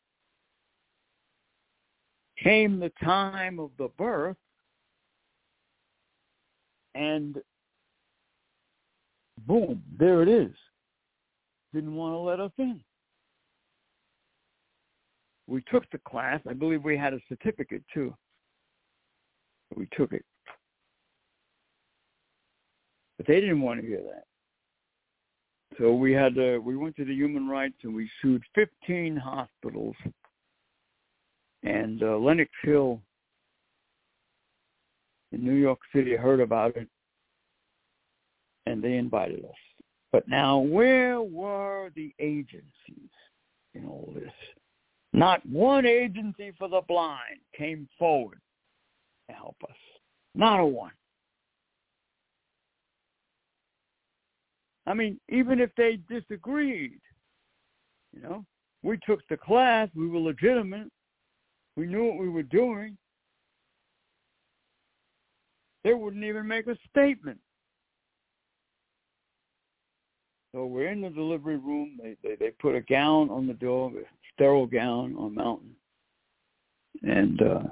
Came 2.42 2.80
the 2.80 2.92
time 3.02 3.58
of 3.58 3.70
the 3.78 3.88
birth, 3.96 4.36
and 6.94 7.38
boom, 9.46 9.82
there 9.98 10.22
it 10.22 10.28
is. 10.28 10.52
Didn't 11.72 11.94
want 11.94 12.14
to 12.14 12.18
let 12.18 12.40
us 12.40 12.50
in. 12.58 12.82
We 15.46 15.62
took 15.70 15.88
the 15.90 15.98
class. 15.98 16.40
I 16.48 16.52
believe 16.52 16.82
we 16.82 16.96
had 16.96 17.14
a 17.14 17.20
certificate 17.28 17.82
too. 17.92 18.14
We 19.76 19.88
took 19.96 20.12
it. 20.12 20.24
But 23.16 23.26
they 23.26 23.40
didn't 23.40 23.60
want 23.60 23.80
to 23.80 23.86
hear 23.86 24.02
that. 24.02 24.24
So 25.78 25.94
we 25.94 26.12
had 26.12 26.34
to, 26.34 26.58
we 26.58 26.76
went 26.76 26.96
to 26.96 27.04
the 27.04 27.14
human 27.14 27.48
rights 27.48 27.76
and 27.82 27.94
we 27.94 28.10
sued 28.20 28.42
15 28.54 29.16
hospitals. 29.16 29.96
And 31.62 32.02
uh, 32.02 32.16
Lenox 32.16 32.50
Hill 32.62 33.00
in 35.32 35.44
New 35.44 35.54
York 35.54 35.78
City 35.94 36.16
heard 36.16 36.40
about 36.40 36.76
it 36.76 36.88
and 38.66 38.82
they 38.82 38.96
invited 38.96 39.44
us. 39.44 39.50
But 40.12 40.28
now 40.28 40.58
where 40.58 41.22
were 41.22 41.90
the 41.96 42.14
agencies 42.18 43.10
in 43.74 43.86
all 43.86 44.12
this? 44.14 44.32
Not 45.12 45.44
one 45.46 45.86
agency 45.86 46.52
for 46.58 46.68
the 46.68 46.82
blind 46.86 47.40
came 47.56 47.88
forward 47.98 48.40
to 49.28 49.34
help 49.34 49.56
us. 49.68 49.76
Not 50.34 50.60
a 50.60 50.66
one. 50.66 50.92
I 54.86 54.94
mean, 54.94 55.20
even 55.28 55.60
if 55.60 55.70
they 55.76 55.98
disagreed, 56.08 57.00
you 58.12 58.22
know, 58.22 58.44
we 58.82 58.98
took 59.06 59.20
the 59.28 59.36
class, 59.36 59.88
we 59.94 60.08
were 60.08 60.18
legitimate, 60.18 60.90
we 61.76 61.86
knew 61.86 62.04
what 62.04 62.18
we 62.18 62.28
were 62.28 62.42
doing. 62.42 62.96
They 65.84 65.94
wouldn't 65.94 66.24
even 66.24 66.46
make 66.46 66.66
a 66.66 66.76
statement. 66.90 67.38
So 70.54 70.66
we're 70.66 70.88
in 70.88 71.00
the 71.00 71.10
delivery 71.10 71.56
room. 71.56 71.98
They 72.00 72.16
they, 72.22 72.36
they 72.36 72.50
put 72.50 72.74
a 72.74 72.82
gown 72.82 73.30
on 73.30 73.46
the 73.46 73.54
door, 73.54 73.90
a 73.90 74.02
sterile 74.34 74.66
gown 74.66 75.16
on 75.16 75.34
Mountain, 75.34 75.74
and 77.02 77.40
uh, 77.40 77.62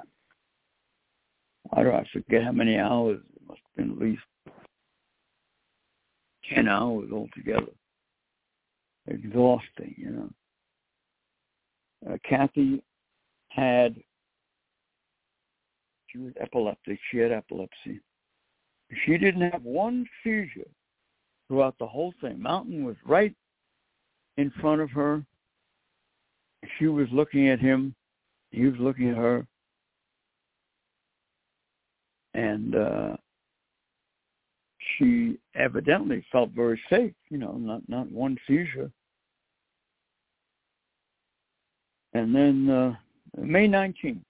I 1.73 1.83
don't 1.83 1.93
I 1.93 2.03
forget 2.11 2.43
how 2.43 2.51
many 2.51 2.77
hours. 2.77 3.19
It 3.35 3.47
must 3.47 3.61
have 3.63 3.75
been 3.85 3.95
at 3.95 4.01
least 4.01 4.23
ten 6.53 6.67
hours 6.67 7.09
altogether. 7.11 7.71
Exhausting, 9.07 9.95
you 9.97 10.09
know. 10.11 10.29
Uh, 12.09 12.17
Kathy 12.27 12.83
had 13.49 13.95
she 16.07 16.17
was 16.17 16.33
epileptic. 16.41 16.99
She 17.09 17.17
had 17.17 17.31
epilepsy. 17.31 17.99
She 19.05 19.17
didn't 19.17 19.49
have 19.49 19.63
one 19.63 20.05
seizure 20.23 20.69
throughout 21.47 21.75
the 21.79 21.87
whole 21.87 22.13
thing. 22.21 22.41
Mountain 22.41 22.83
was 22.83 22.95
right 23.05 23.33
in 24.37 24.51
front 24.59 24.81
of 24.81 24.89
her. 24.91 25.23
She 26.77 26.87
was 26.87 27.07
looking 27.11 27.49
at 27.49 27.59
him. 27.59 27.95
He 28.51 28.65
was 28.65 28.75
looking 28.79 29.09
at 29.09 29.17
her. 29.17 29.47
And 32.33 32.75
uh 32.75 33.17
she 34.97 35.39
evidently 35.55 36.25
felt 36.31 36.51
very 36.51 36.79
safe, 36.89 37.13
you 37.29 37.37
know, 37.37 37.53
not 37.53 37.81
not 37.87 38.11
one 38.11 38.37
seizure. 38.47 38.91
And 42.13 42.35
then 42.35 42.69
uh 42.69 42.95
May 43.37 43.67
19th 43.67 44.23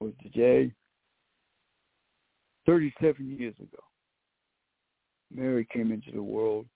was 0.00 0.12
the 0.22 0.30
day 0.30 0.72
37 2.66 3.36
years 3.38 3.54
ago. 3.58 3.82
Mary 5.34 5.66
came 5.72 5.92
into 5.92 6.10
the 6.12 6.22
world, 6.22 6.66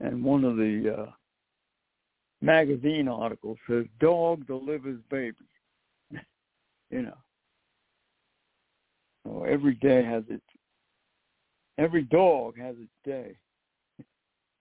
and 0.00 0.22
one 0.22 0.44
of 0.44 0.56
the 0.56 0.96
uh, 0.98 1.10
magazine 2.40 3.08
articles 3.08 3.58
says, 3.68 3.86
"Dog 4.00 4.46
delivers 4.46 5.00
baby." 5.10 5.36
you 6.90 7.02
know, 7.02 7.16
so 9.24 9.44
every 9.44 9.74
day 9.74 10.02
has 10.02 10.24
its. 10.28 10.42
Every 11.78 12.02
dog 12.02 12.58
has 12.58 12.74
its 12.80 12.90
day. 13.04 13.36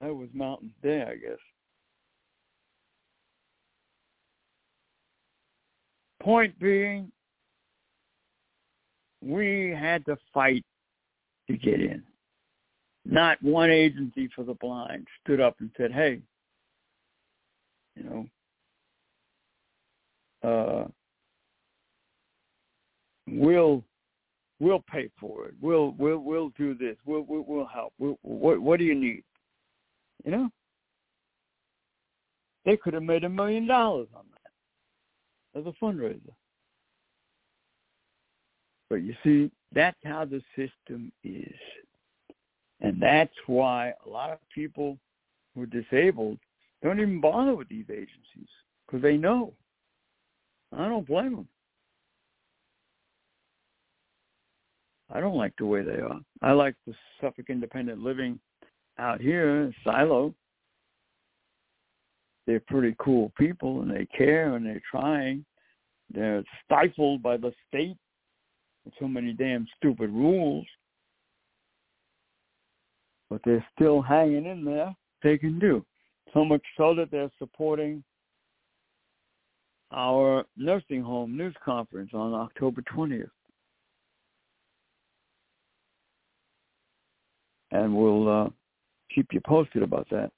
that 0.02 0.14
was 0.14 0.30
Mountain's 0.34 0.74
day, 0.84 1.02
I 1.02 1.16
guess. 1.16 1.40
Point 6.22 6.58
being, 6.60 7.12
we 9.22 9.76
had 9.78 10.06
to 10.06 10.18
fight 10.34 10.64
to 11.48 11.58
get 11.58 11.80
in. 11.80 12.04
Not 13.06 13.42
one 13.44 13.70
agency 13.70 14.30
for 14.36 14.44
the 14.44 14.56
blind 14.56 15.08
stood 15.24 15.40
up 15.40 15.56
and 15.60 15.70
said, 15.78 15.92
"Hey, 15.92 16.22
you 17.96 18.28
know, 20.44 20.50
uh, 20.50 20.88
we'll 23.28 23.84
we'll 24.60 24.84
pay 24.92 25.10
for 25.20 25.46
it. 25.46 25.54
We'll 25.62 25.96
we'll 25.98 26.20
we'll 26.20 26.50
do 26.58 26.74
this. 26.74 26.96
We'll 27.06 27.26
we'll, 27.28 27.46
we'll 27.48 27.66
help. 27.66 27.94
We'll, 28.00 28.18
what 28.22 28.60
what 28.60 28.80
do 28.80 28.86
you 28.86 28.96
need? 28.96 29.24
You 30.24 30.32
know, 30.32 30.50
they 32.66 32.78
could 32.78 32.94
have 32.94 33.04
made 33.04 33.24
a 33.24 33.30
million 33.30 33.68
dollars 33.68 34.08
on 34.16 34.24
that 34.32 35.60
as 35.60 35.66
a 35.66 35.84
fundraiser. 35.84 36.20
But 38.90 38.98
you 38.98 39.16
see, 39.24 39.52
that's 39.74 39.98
how 40.04 40.26
the 40.26 40.42
system 40.56 41.12
is. 41.24 41.56
And 42.82 43.02
that's 43.02 43.34
why 43.48 43.94
a 44.06 44.10
lot 44.10 44.32
of 44.32 44.40
people 44.54 44.98
who 45.54 45.64
are 45.64 45.66
disabled 45.66 46.38
don't 46.84 47.00
even 47.00 47.22
bother 47.22 47.56
with 47.56 47.68
these 47.70 47.86
agencies 47.90 48.50
because 48.86 49.02
they 49.02 49.18
know. 49.18 49.54
I 50.76 50.88
don't 50.88 51.08
blame 51.08 51.36
them. 51.36 51.48
I 55.14 55.20
don't 55.20 55.38
like 55.38 55.54
the 55.58 55.66
way 55.66 55.84
they 55.84 56.00
are. 56.00 56.20
I 56.42 56.52
like 56.52 56.76
the 56.88 56.94
Suffolk 57.22 57.50
Independent 57.50 58.02
Living 58.02 58.40
out 58.98 59.22
here, 59.22 59.72
Silo. 59.84 60.34
They're 62.48 62.62
pretty 62.68 62.96
cool 63.00 63.32
people 63.38 63.82
and 63.82 63.92
they 63.92 64.08
care 64.18 64.56
and 64.56 64.66
they're 64.66 64.82
trying. 64.90 65.46
They're 66.14 66.44
stifled 66.64 67.24
by 67.24 67.38
the 67.38 67.52
state 67.68 67.98
with 68.84 68.94
so 69.00 69.08
many 69.08 69.34
damn 69.34 69.68
stupid 69.78 70.12
rules. 70.12 70.66
But 73.30 73.42
they're 73.44 73.66
still 73.76 74.02
hanging 74.02 74.46
in 74.46 74.64
there. 74.64 74.96
They 75.24 75.38
can 75.38 75.58
do. 75.58 75.84
So 76.34 76.46
much 76.46 76.62
so 76.78 76.94
that 76.96 77.10
they're 77.12 77.32
supporting 77.40 78.04
our 79.92 80.46
nursing 80.58 81.02
home 81.02 81.36
news 81.36 81.56
conference 81.64 82.12
on 82.14 82.34
October 82.34 82.84
20th. 82.96 83.30
And 87.72 87.96
we'll 87.96 88.30
uh, 88.30 88.50
keep 89.14 89.28
you 89.32 89.42
posted 89.46 89.84
about 89.84 90.08
that 90.12 90.32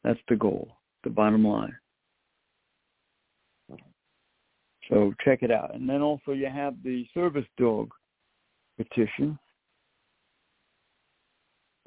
That's 0.05 0.21
the 0.29 0.37
goal, 0.37 0.69
the 1.05 1.11
bottom 1.11 1.47
line. 1.47 1.77
So 4.89 5.13
check 5.23 5.43
it 5.43 5.51
out. 5.51 5.75
And 5.75 5.89
then 5.89 6.01
also 6.01 6.33
you 6.33 6.47
have 6.47 6.75
the 6.83 7.07
service 7.13 7.45
dog 7.59 7.91
petition. 8.77 9.39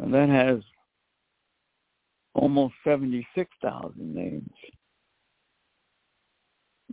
And 0.02 0.14
that 0.16 0.30
has 0.30 0.62
almost 2.34 2.74
76,000 2.84 3.93
names. 3.97 4.49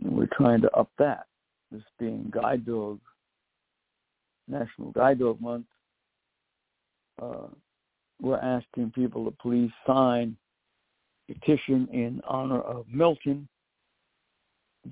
And 0.03 0.15
we're 0.15 0.29
trying 0.31 0.61
to 0.61 0.71
up 0.71 0.91
that, 0.99 1.25
this 1.71 1.81
being 1.97 2.31
Guide 2.31 2.65
Dog, 2.65 2.99
National 4.47 4.91
Guide 4.91 5.19
Dog 5.19 5.41
Month. 5.41 5.65
Uh, 7.19 7.47
we're 8.21 8.37
asking 8.37 8.91
people 8.91 9.25
to 9.25 9.31
please 9.41 9.71
sign 9.87 10.37
a 11.29 11.33
petition 11.33 11.87
in 11.91 12.21
honor 12.27 12.61
of 12.61 12.85
Milton, 12.89 13.47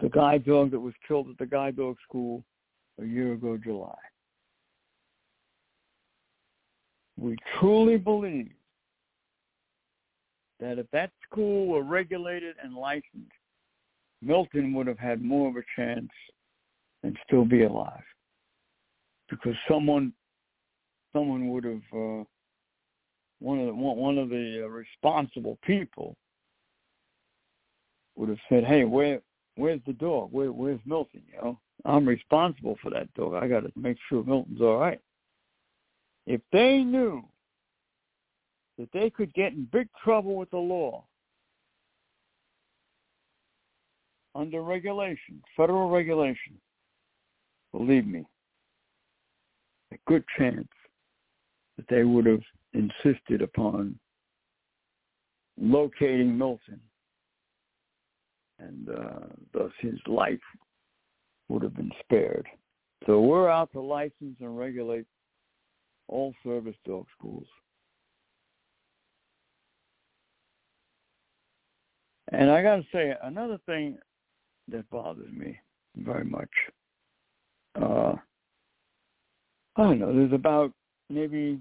the 0.02 0.10
guide 0.10 0.44
dog 0.44 0.72
that 0.72 0.80
was 0.80 0.94
killed 1.08 1.30
at 1.30 1.38
the 1.38 1.46
guide 1.46 1.78
dog 1.78 1.98
school 2.08 2.44
a 3.00 3.06
year 3.06 3.34
ago 3.34 3.58
July. 3.64 3.96
We 7.20 7.36
truly 7.60 7.98
believe 7.98 8.52
that 10.60 10.80
if 10.80 10.90
that 10.92 11.12
school 11.30 11.68
were 11.68 11.84
regulated 11.84 12.56
and 12.64 12.76
licensed, 12.76 13.32
Milton 14.22 14.74
would 14.74 14.88
have 14.88 15.00
had 15.00 15.22
more 15.22 15.50
of 15.50 15.56
a 15.56 15.64
chance 15.76 16.10
and 17.04 17.18
still 17.26 17.46
be 17.46 17.64
alive 17.64 18.04
because 19.30 19.56
someone 19.70 20.14
someone 21.14 21.50
would 21.50 21.64
have 21.64 21.82
uh, 21.94 22.24
one 23.40 23.60
of 23.60 23.68
the 23.68 23.74
one 23.74 24.18
of 24.18 24.30
the 24.30 24.64
uh, 24.66 24.68
responsible 24.68 25.58
people 25.64 26.16
would 28.16 28.30
have 28.30 28.40
said, 28.50 28.64
"Hey, 28.64 28.84
where 28.84 29.22
where's 29.56 29.82
the 29.86 29.94
dog? 29.94 30.30
Where 30.32 30.52
where's 30.52 30.80
Milton? 30.86 31.22
You 31.32 31.42
know, 31.42 31.60
I'm 31.86 32.08
responsible 32.08 32.78
for 32.82 32.90
that 32.92 33.14
dog. 33.14 33.36
I 33.36 33.48
got 33.48 33.62
to 33.62 33.72
make 33.76 33.98
sure 34.10 34.24
Milton's 34.24 34.62
all 34.62 34.78
right." 34.78 35.00
If 36.28 36.42
they 36.52 36.80
knew 36.80 37.24
that 38.78 38.90
they 38.92 39.10
could 39.10 39.34
get 39.34 39.54
in 39.54 39.68
big 39.72 39.88
trouble 40.04 40.36
with 40.36 40.52
the 40.52 40.58
law 40.58 41.06
under 44.36 44.62
regulation, 44.62 45.42
federal 45.56 45.90
regulation, 45.90 46.60
believe 47.72 48.06
me, 48.06 48.26
a 49.94 49.98
good 50.06 50.24
chance 50.38 50.68
that 51.78 51.86
they 51.90 52.04
would 52.04 52.26
have 52.26 52.44
insisted 52.74 53.42
upon 53.42 53.98
locating 55.58 56.38
Milton, 56.38 56.82
and 58.60 58.90
uh, 58.90 59.20
thus 59.54 59.72
his 59.80 59.98
life 60.08 60.38
would 61.48 61.64
have 61.64 61.76
been 61.76 61.92
spared. 62.04 62.46
So 63.06 63.22
we're 63.22 63.50
out 63.50 63.72
to 63.72 63.80
license 63.80 64.36
and 64.42 64.58
regulate 64.58 65.06
all 66.08 66.34
service 66.44 66.76
dog 66.86 67.06
schools. 67.18 67.48
And 72.32 72.52
I 72.52 72.62
got 72.62 72.78
to 72.78 72.86
say, 72.92 73.14
another 73.24 73.58
thing 73.66 73.98
that 74.68 74.90
bothers 74.90 75.32
me 75.32 75.58
very 75.96 76.26
much, 76.26 76.50
uh, 77.82 78.14
I 79.78 79.84
don't 79.84 80.00
know, 80.00 80.14
there's 80.14 80.34
about 80.34 80.74
maybe 81.10 81.60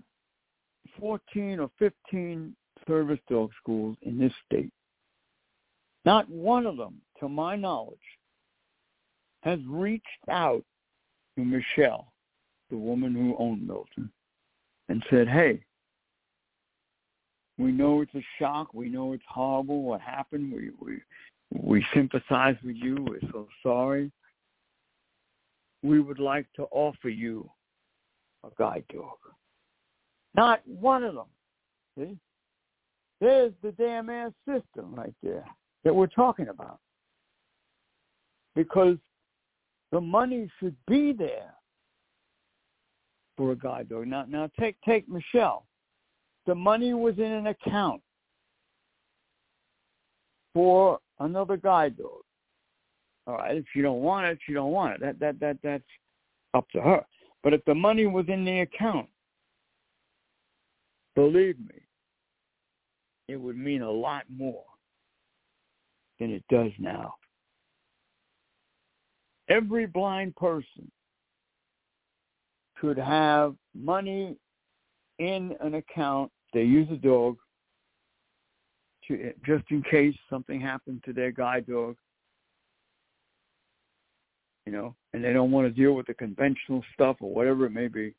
14 0.98 1.60
or 1.60 1.70
15 1.78 2.56
service 2.86 3.20
dog 3.28 3.50
schools 3.60 3.96
in 4.02 4.18
this 4.18 4.32
state. 4.44 4.72
Not 6.04 6.28
one 6.28 6.66
of 6.66 6.76
them, 6.76 7.00
to 7.20 7.28
my 7.28 7.56
knowledge, 7.56 7.98
has 9.42 9.58
reached 9.68 10.04
out 10.30 10.64
to 11.36 11.44
Michelle, 11.44 12.12
the 12.70 12.76
woman 12.76 13.14
who 13.14 13.36
owned 13.38 13.66
Milton, 13.66 14.10
and 14.88 15.04
said, 15.10 15.28
hey, 15.28 15.60
we 17.58 17.72
know 17.72 18.02
it's 18.02 18.14
a 18.14 18.24
shock. 18.38 18.74
We 18.74 18.88
know 18.88 19.12
it's 19.12 19.24
horrible 19.28 19.82
what 19.82 20.00
happened. 20.00 20.52
We 20.52 20.70
we 20.80 21.00
we 21.52 21.86
sympathize 21.94 22.56
with 22.64 22.76
you. 22.76 23.06
We're 23.08 23.30
so 23.32 23.48
sorry. 23.62 24.10
We 25.82 26.00
would 26.00 26.18
like 26.18 26.46
to 26.56 26.64
offer 26.70 27.08
you 27.08 27.48
a 28.44 28.48
guide 28.58 28.84
dog. 28.92 29.16
Not 30.34 30.60
one 30.66 31.02
of 31.04 31.14
them. 31.14 31.26
See? 31.98 32.18
There's 33.20 33.52
the 33.62 33.72
damn 33.72 34.10
ass 34.10 34.32
system 34.46 34.94
right 34.94 35.14
there 35.22 35.46
that 35.84 35.94
we're 35.94 36.06
talking 36.08 36.48
about. 36.48 36.78
Because 38.54 38.96
the 39.92 40.00
money 40.00 40.50
should 40.60 40.76
be 40.86 41.12
there 41.12 41.54
for 43.36 43.52
a 43.52 43.56
guide 43.56 43.88
dog. 43.88 44.06
Now, 44.06 44.24
now 44.28 44.50
take 44.58 44.76
take 44.82 45.08
Michelle. 45.08 45.66
The 46.46 46.54
money 46.54 46.94
was 46.94 47.14
in 47.18 47.24
an 47.24 47.48
account 47.48 48.00
for 50.54 50.98
another 51.20 51.56
guide 51.56 51.96
dog. 51.98 52.22
All 53.26 53.34
right, 53.34 53.56
if 53.56 53.64
you 53.74 53.82
don't 53.82 54.00
want 54.00 54.26
it, 54.26 54.38
you 54.48 54.54
don't 54.54 54.72
want 54.72 54.94
it. 54.94 55.00
That 55.00 55.18
that 55.18 55.40
that 55.40 55.58
that's 55.62 55.84
up 56.54 56.68
to 56.70 56.80
her. 56.80 57.04
But 57.42 57.52
if 57.52 57.64
the 57.64 57.74
money 57.74 58.06
was 58.06 58.26
in 58.28 58.44
the 58.44 58.60
account, 58.60 59.08
believe 61.14 61.58
me, 61.58 61.82
it 63.28 63.36
would 63.36 63.56
mean 63.56 63.82
a 63.82 63.90
lot 63.90 64.24
more 64.34 64.64
than 66.18 66.30
it 66.30 66.44
does 66.48 66.70
now. 66.78 67.14
Every 69.48 69.86
blind 69.86 70.34
person 70.36 70.90
could 72.80 72.98
have 72.98 73.54
money 73.74 74.36
in 75.18 75.56
an 75.60 75.74
account. 75.74 76.30
They 76.52 76.62
use 76.62 76.88
a 76.90 76.96
dog 76.96 77.36
to, 79.08 79.32
just 79.44 79.64
in 79.70 79.82
case 79.82 80.14
something 80.28 80.60
happened 80.60 81.02
to 81.04 81.12
their 81.12 81.30
guide 81.30 81.66
dog. 81.66 81.96
You 84.66 84.72
know, 84.72 84.96
and 85.12 85.22
they 85.22 85.32
don't 85.32 85.52
want 85.52 85.68
to 85.68 85.72
deal 85.72 85.92
with 85.92 86.06
the 86.06 86.14
conventional 86.14 86.82
stuff 86.92 87.16
or 87.20 87.32
whatever 87.32 87.66
it 87.66 87.70
may 87.72 87.88
be. 87.88 88.14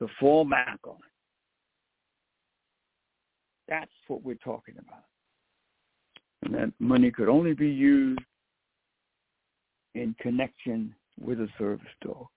To 0.00 0.06
fall 0.20 0.44
back 0.44 0.78
on. 0.86 0.98
That's 3.68 3.90
what 4.06 4.22
we're 4.22 4.36
talking 4.36 4.76
about. 4.78 5.02
And 6.44 6.54
that 6.54 6.72
money 6.78 7.10
could 7.10 7.28
only 7.28 7.52
be 7.52 7.68
used 7.68 8.20
in 9.96 10.14
connection 10.20 10.94
with 11.20 11.40
a 11.40 11.48
service 11.58 11.86
dog. 12.00 12.28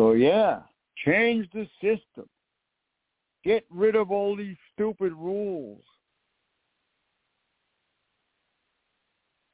So 0.00 0.12
yeah, 0.12 0.60
change 1.04 1.46
the 1.52 1.68
system. 1.74 2.26
Get 3.44 3.66
rid 3.68 3.96
of 3.96 4.10
all 4.10 4.34
these 4.34 4.56
stupid 4.72 5.12
rules 5.12 5.82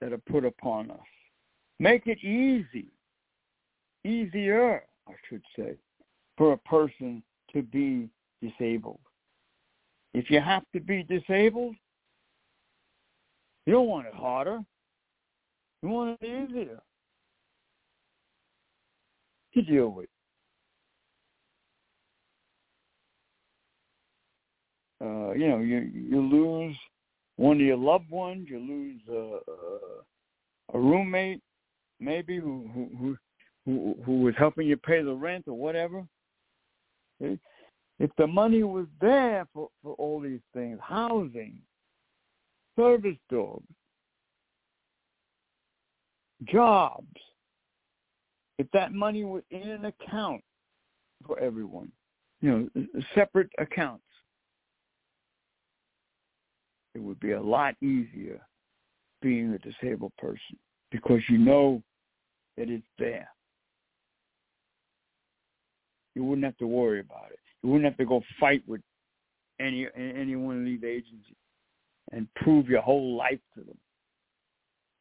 that 0.01 0.13
are 0.13 0.23
put 0.31 0.45
upon 0.45 0.93
us. 0.93 0.99
Make 1.81 2.07
it 2.07 2.23
easy, 2.23 2.87
easier, 4.05 4.85
I 5.09 5.15
should 5.29 5.43
say, 5.59 5.75
for 6.39 6.53
a 6.53 6.59
person 6.59 7.25
to 7.53 7.63
be 7.63 8.09
disabled. 8.41 9.01
If 10.15 10.31
you 10.31 10.41
have 10.41 10.63
to 10.75 10.81
be 10.81 11.03
disabled, 11.03 11.75
you 13.67 13.73
don't 13.73 13.89
want 13.89 14.07
it 14.07 14.15
harder. 14.15 14.61
You 15.83 15.89
want 15.89 16.19
it 16.21 16.49
easier 16.49 16.79
to 19.53 19.63
deal 19.63 19.89
with. 19.89 20.07
Uh, 25.07 25.33
you 25.33 25.49
know, 25.49 25.59
you 25.59 25.91
you 25.95 26.21
lose 26.21 26.77
one 27.37 27.57
of 27.57 27.63
your 27.63 27.77
loved 27.77 28.11
ones, 28.11 28.49
you 28.51 28.59
lose 28.59 29.01
uh, 29.09 30.77
a 30.77 30.79
roommate, 30.79 31.41
maybe 32.01 32.39
who 32.39 32.69
who 32.99 33.17
who 33.65 33.97
who 34.05 34.21
was 34.23 34.35
helping 34.37 34.67
you 34.67 34.77
pay 34.77 35.03
the 35.03 35.13
rent 35.13 35.45
or 35.47 35.55
whatever. 35.55 36.05
If 37.21 38.11
the 38.19 38.27
money 38.27 38.63
was 38.63 38.87
there 39.01 39.47
for 39.55 39.69
for 39.83 39.95
all 39.95 40.21
these 40.21 40.41
things, 40.53 40.79
housing, 40.83 41.61
service 42.75 43.19
dogs, 43.31 43.65
jobs, 46.45 47.07
if 48.59 48.67
that 48.73 48.93
money 48.93 49.23
was 49.25 49.43
in 49.51 49.69
an 49.69 49.85
account 49.85 50.43
for 51.27 51.39
everyone, 51.39 51.93
you 52.41 52.51
know, 52.75 52.87
separate 53.15 53.51
accounts, 53.59 54.03
it 56.97 57.03
would 57.03 57.21
be 57.21 57.33
a 57.33 57.41
lot 57.41 57.75
easier 57.83 58.41
being 59.21 59.53
a 59.53 59.59
disabled 59.59 60.13
person 60.17 60.57
because 60.91 61.21
you 61.29 61.37
know 61.37 61.83
that 62.57 62.71
it's 62.71 62.87
there. 62.99 63.29
You 66.15 66.25
wouldn't 66.25 66.47
have 66.47 66.57
to 66.57 66.67
worry 66.67 67.01
about 67.01 67.31
it. 67.33 67.39
You 67.63 67.69
wouldn't 67.69 67.85
have 67.85 67.99
to 67.99 68.07
go 68.07 68.23
fight 68.41 68.63
with 68.67 68.81
any 69.61 69.87
any 69.95 70.37
one 70.37 70.59
of 70.59 70.65
these 70.65 70.85
agencies 70.85 71.37
and 72.13 72.27
prove 72.37 72.69
your 72.69 72.81
whole 72.81 73.15
life 73.15 73.41
to 73.55 73.61
them 73.61 73.79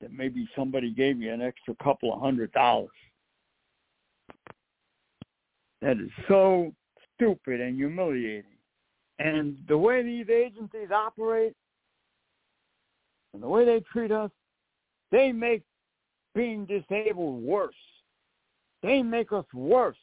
that 0.01 0.11
maybe 0.11 0.49
somebody 0.53 0.91
gave 0.91 1.21
you 1.21 1.31
an 1.31 1.41
extra 1.41 1.75
couple 1.81 2.13
of 2.13 2.19
hundred 2.19 2.51
dollars. 2.51 2.89
That 5.81 5.97
is 5.97 6.09
so 6.27 6.73
stupid 7.15 7.61
and 7.61 7.77
humiliating. 7.77 8.57
And 9.19 9.57
the 9.69 9.77
way 9.77 10.03
these 10.03 10.29
agencies 10.29 10.89
operate 10.93 11.55
and 13.35 13.43
the 13.43 13.49
way 13.49 13.65
they 13.65 13.81
treat 13.91 14.13
us, 14.13 14.31
they 15.11 15.33
make 15.33 15.61
being 16.33 16.65
disabled 16.65 17.43
worse. 17.43 17.75
They 18.81 19.03
make 19.03 19.33
us 19.33 19.43
worse 19.53 19.97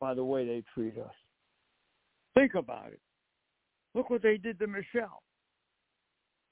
by 0.00 0.14
the 0.14 0.24
way 0.24 0.46
they 0.46 0.62
treat 0.72 0.96
us. 0.98 1.12
Think 2.34 2.54
about 2.54 2.92
it. 2.92 3.00
Look 3.96 4.08
what 4.08 4.22
they 4.22 4.36
did 4.36 4.60
to 4.60 4.68
Michelle. 4.68 5.20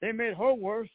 They 0.01 0.11
made 0.11 0.33
her 0.33 0.53
worse. 0.53 0.89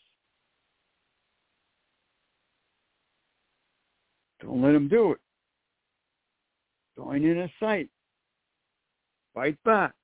Don't 4.43 4.61
let 4.61 4.72
them 4.72 4.89
do 4.89 5.12
it. 5.12 5.18
Join 6.99 7.24
inner 7.24 7.51
sight. 7.59 7.89
Fight 9.32 9.57
back. 9.64 9.95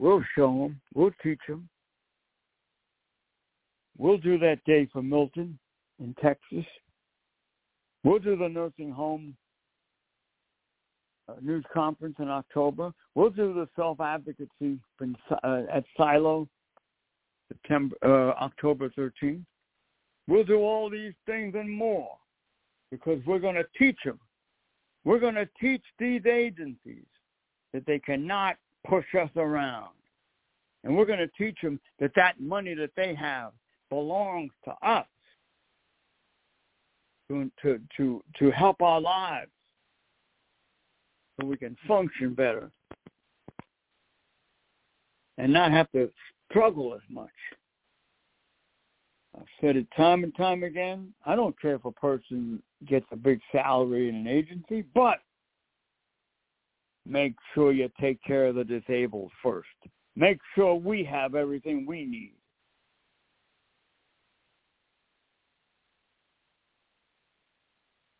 We'll 0.00 0.24
show 0.34 0.46
them. 0.46 0.80
We'll 0.94 1.10
teach 1.22 1.40
them. 1.46 1.68
We'll 3.98 4.16
do 4.16 4.38
that 4.38 4.64
day 4.64 4.88
for 4.90 5.02
Milton 5.02 5.58
in 5.98 6.14
Texas. 6.22 6.64
We'll 8.02 8.18
do 8.18 8.34
the 8.34 8.48
nursing 8.48 8.90
home 8.90 9.36
uh, 11.28 11.34
news 11.42 11.66
conference 11.74 12.16
in 12.18 12.30
October. 12.30 12.92
We'll 13.14 13.28
do 13.28 13.52
the 13.52 13.68
self-advocacy 13.76 14.78
uh, 15.02 15.62
at 15.70 15.84
Silo 15.98 16.48
September, 17.48 17.94
uh, 18.02 18.42
October 18.42 18.88
13th. 18.98 19.44
We'll 20.26 20.44
do 20.44 20.60
all 20.60 20.88
these 20.88 21.12
things 21.26 21.54
and 21.54 21.70
more 21.70 22.16
because 22.90 23.20
we're 23.26 23.38
going 23.38 23.56
to 23.56 23.66
teach 23.78 23.98
them. 24.06 24.18
We're 25.04 25.20
going 25.20 25.34
to 25.34 25.48
teach 25.60 25.84
these 25.98 26.24
agencies 26.24 27.04
that 27.74 27.84
they 27.84 27.98
cannot 27.98 28.56
push 28.86 29.04
us 29.20 29.30
around. 29.36 29.90
And 30.84 30.96
we're 30.96 31.06
going 31.06 31.18
to 31.18 31.28
teach 31.38 31.58
them 31.62 31.78
that 31.98 32.12
that 32.16 32.40
money 32.40 32.74
that 32.74 32.90
they 32.96 33.14
have 33.14 33.52
belongs 33.90 34.52
to 34.64 34.74
us 34.86 35.06
to, 37.28 37.50
to, 37.62 37.80
to, 37.96 38.22
to 38.38 38.50
help 38.50 38.80
our 38.82 39.00
lives 39.00 39.50
so 41.38 41.46
we 41.46 41.56
can 41.56 41.76
function 41.86 42.34
better 42.34 42.70
and 45.38 45.52
not 45.52 45.70
have 45.70 45.90
to 45.92 46.10
struggle 46.50 46.94
as 46.94 47.00
much. 47.08 47.28
I've 49.36 49.46
said 49.60 49.76
it 49.76 49.86
time 49.96 50.24
and 50.24 50.34
time 50.36 50.64
again. 50.64 51.14
I 51.24 51.36
don't 51.36 51.58
care 51.60 51.76
if 51.76 51.84
a 51.84 51.92
person 51.92 52.62
gets 52.86 53.06
a 53.12 53.16
big 53.16 53.40
salary 53.52 54.08
in 54.08 54.16
an 54.16 54.26
agency, 54.26 54.84
but 54.94 55.18
make 57.10 57.34
sure 57.54 57.72
you 57.72 57.90
take 58.00 58.22
care 58.22 58.46
of 58.46 58.54
the 58.54 58.64
disabled 58.64 59.32
first. 59.42 59.68
Make 60.14 60.38
sure 60.54 60.74
we 60.76 61.02
have 61.04 61.34
everything 61.34 61.84
we 61.86 62.06
need. 62.06 62.34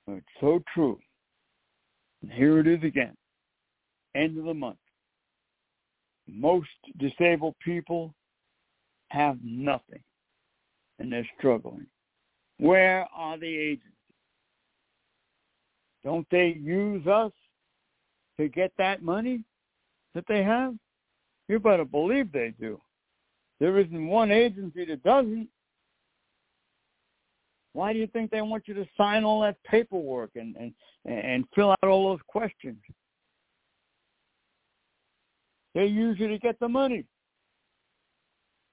It's 0.09 0.27
so 0.41 0.61
true. 0.75 0.99
And 2.23 2.33
here 2.33 2.59
it 2.59 2.67
is 2.67 2.83
again. 2.83 3.15
End 4.17 4.37
of 4.39 4.45
the 4.45 4.55
month. 4.55 4.79
Most 6.27 6.69
disabled 6.99 7.55
people 7.65 8.13
have 9.09 9.39
nothing 9.43 10.03
and 10.99 11.13
they're 11.13 11.29
struggling. 11.39 11.87
Where 12.59 13.07
are 13.15 13.39
the 13.39 13.47
agencies? 13.47 13.87
Don't 16.03 16.27
they 16.31 16.59
use 16.61 17.07
us 17.07 17.33
to 18.41 18.49
get 18.49 18.73
that 18.79 19.03
money 19.03 19.45
that 20.15 20.25
they 20.29 20.43
have? 20.43 20.75
You 21.49 21.59
better 21.59 21.85
believe 21.85 22.33
they 22.33 22.55
do. 22.59 22.81
There 23.59 23.79
isn't 23.79 24.07
one 24.07 24.31
agency 24.31 24.87
that 24.87 25.03
doesn't. 25.03 25.49
Why 27.73 27.93
do 27.93 27.99
you 27.99 28.07
think 28.07 28.31
they 28.31 28.41
want 28.41 28.67
you 28.67 28.75
to 28.75 28.87
sign 28.97 29.25
all 29.25 29.43
that 29.43 29.63
paperwork 29.65 30.31
and, 30.35 30.57
and, 30.57 30.73
and 31.05 31.45
fill 31.55 31.71
out 31.71 31.85
all 31.85 32.09
those 32.09 32.21
questions? 32.27 32.79
They 35.75 35.87
use 35.87 36.19
you 36.19 36.27
to 36.29 36.39
get 36.39 36.59
the 36.59 36.69
money. 36.69 37.05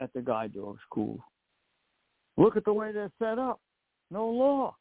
at 0.00 0.12
the 0.12 0.22
guide 0.22 0.54
dog 0.54 0.78
school. 0.88 1.18
Look 2.36 2.56
at 2.56 2.64
the 2.64 2.72
way 2.72 2.92
they're 2.92 3.10
set 3.18 3.38
up. 3.38 3.60
No 4.10 4.28
law. 4.28 4.76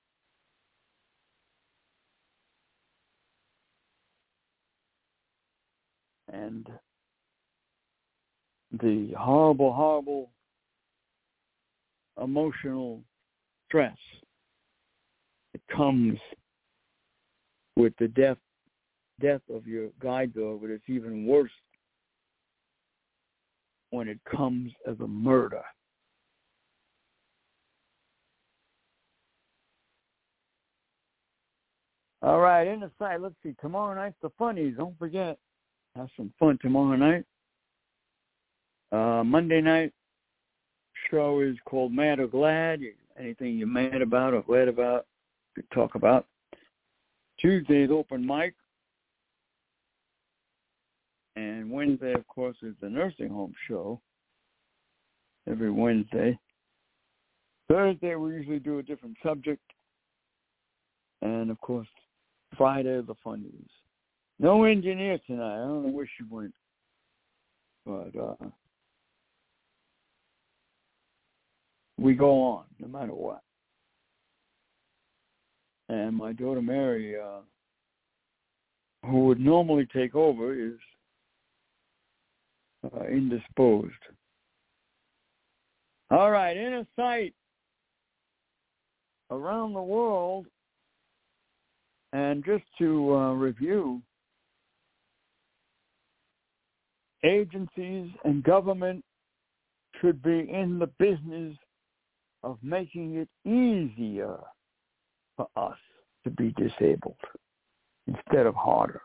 And 6.32 6.68
the 8.82 9.14
horrible, 9.18 9.74
horrible 9.74 10.32
emotional 12.22 13.02
stress 13.68 13.98
that 15.54 15.62
comes 15.76 16.20
with 17.76 17.94
the 18.00 18.08
death 18.10 18.38
death 19.22 19.42
of 19.50 19.66
your 19.66 19.90
guide 20.02 20.34
dog, 20.34 20.60
but 20.62 20.70
it's 20.70 20.90
even 20.90 21.26
worse 21.26 21.52
when 23.96 24.08
it 24.08 24.20
comes 24.30 24.72
as 24.90 25.00
a 25.00 25.08
murder. 25.08 25.62
All 32.22 32.40
right, 32.40 32.68
in 32.68 32.80
the 32.80 32.90
let's 33.20 33.36
see. 33.44 33.56
Tomorrow 33.62 33.96
night's 33.96 34.16
the 34.22 34.32
funnies. 34.38 34.74
Don't 34.78 34.98
forget. 34.98 35.38
Have 35.96 36.10
some 36.18 36.34
fun 36.40 36.58
tomorrow 36.62 36.96
night. 36.96 37.24
Uh, 38.92 39.24
Monday 39.24 39.62
night 39.62 39.94
show 41.12 41.42
is 41.42 41.56
called 41.66 41.94
Mad 41.94 42.20
or 42.20 42.28
Glad. 42.28 42.80
Anything 43.20 43.58
you're 43.58 43.68
mad 43.68 44.02
about 44.02 44.34
or 44.34 44.42
glad 44.42 44.68
about, 44.68 45.06
we 45.56 45.64
talk 45.74 45.96
about. 45.96 46.26
Tuesday's 47.40 47.92
open 47.92 48.26
mic. 48.26 48.56
And 51.36 51.70
Wednesday, 51.70 52.14
of 52.14 52.28
course, 52.28 52.56
is 52.62 52.76
the 52.82 52.90
nursing 52.90 53.30
home 53.30 53.54
show. 53.68 54.00
Every 55.50 55.72
Wednesday. 55.72 56.40
Thursday, 57.70 58.16
we 58.16 58.34
usually 58.34 58.60
do 58.60 58.80
a 58.80 58.84
different 58.84 59.18
subject. 59.24 59.62
And, 61.22 61.52
of 61.52 61.60
course, 61.62 61.88
Friday, 62.58 63.02
the 63.02 63.16
funnies. 63.24 63.52
No 64.40 64.64
engineer 64.64 65.20
tonight. 65.28 65.56
I 65.56 65.68
don't 65.68 65.84
know 65.84 65.92
where 65.92 66.10
she 66.18 66.24
went. 66.30 66.54
But 67.86 68.20
uh, 68.20 68.50
we 71.98 72.14
go 72.14 72.42
on 72.42 72.66
no 72.80 72.88
matter 72.88 73.14
what. 73.14 73.42
And 75.90 76.16
my 76.16 76.34
daughter 76.34 76.62
Mary, 76.62 77.16
uh, 77.16 77.42
who 79.06 79.26
would 79.26 79.40
normally 79.40 79.88
take 79.94 80.16
over, 80.16 80.54
is 80.54 80.80
uh, 82.86 83.06
indisposed. 83.06 83.92
All 86.12 86.32
right, 86.32 86.56
inner 86.56 86.86
sight 86.96 87.34
around 89.32 89.74
the 89.74 89.82
world. 89.82 90.46
And 92.14 92.46
just 92.46 92.64
to 92.80 93.14
uh, 93.14 93.34
review, 93.34 94.02
agencies 97.26 98.10
and 98.24 98.44
government 98.44 99.04
should 100.00 100.22
be 100.22 100.48
in 100.50 100.80
the 100.80 100.90
business 101.00 101.58
of 102.44 102.58
making 102.62 103.16
it 103.16 103.30
easier 103.50 104.38
for 105.36 105.48
us 105.58 105.78
to 106.24 106.30
be 106.30 106.54
disabled 106.54 107.18
instead 108.08 108.46
of 108.46 108.56
harder. 108.56 109.02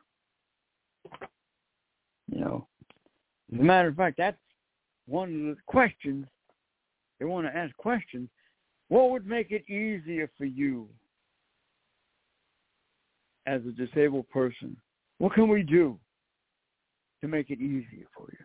You 2.29 2.41
know, 2.41 2.67
as 3.53 3.59
a 3.59 3.63
matter 3.63 3.89
of 3.89 3.97
fact, 3.97 4.17
that's 4.19 4.37
one 5.07 5.29
of 5.29 5.57
the 5.57 5.63
questions 5.67 6.27
they 7.19 7.27
want 7.27 7.47
to 7.47 7.57
ask 7.57 7.77
questions. 7.77 8.29
What 8.89 9.11
would 9.11 9.27
make 9.27 9.51
it 9.51 9.69
easier 9.69 10.31
for 10.39 10.45
you 10.47 10.89
as 13.47 13.61
a 13.67 13.73
disabled 13.73 14.29
person? 14.31 14.77
What 15.19 15.35
can 15.35 15.49
we 15.49 15.63
do 15.63 15.99
to 17.21 17.29
make 17.29 17.51
it 17.51 17.61
easier 17.61 18.07
for 18.17 18.29
you? 18.33 18.45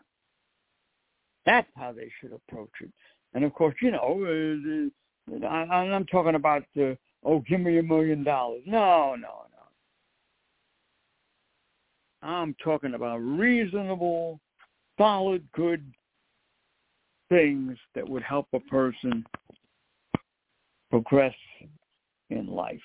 That's 1.46 1.68
how 1.76 1.92
they 1.92 2.12
should 2.20 2.34
approach 2.34 2.72
it. 2.82 2.92
And 3.34 3.44
of 3.44 3.54
course, 3.54 3.76
you 3.82 3.92
know, 3.92 4.92
uh, 5.44 5.48
I'm 5.48 6.06
talking 6.06 6.36
about, 6.36 6.64
oh, 7.24 7.40
give 7.48 7.62
me 7.62 7.78
a 7.78 7.84
million 7.84 8.24
dollars. 8.24 8.64
No, 8.66 9.16
no, 9.16 9.46
no. 12.22 12.28
I'm 12.28 12.56
talking 12.64 12.96
about 12.96 13.18
reasonable, 13.18 14.40
solid, 14.98 15.48
good 15.54 15.84
things 17.30 17.78
that 17.96 18.08
would 18.08 18.24
help 18.24 18.48
a 18.54 18.60
person 18.60 19.26
progress 20.90 21.36
in 22.30 22.48
life. 22.48 22.80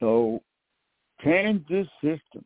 So 0.00 0.40
change 1.22 1.66
this 1.68 1.86
system. 2.02 2.44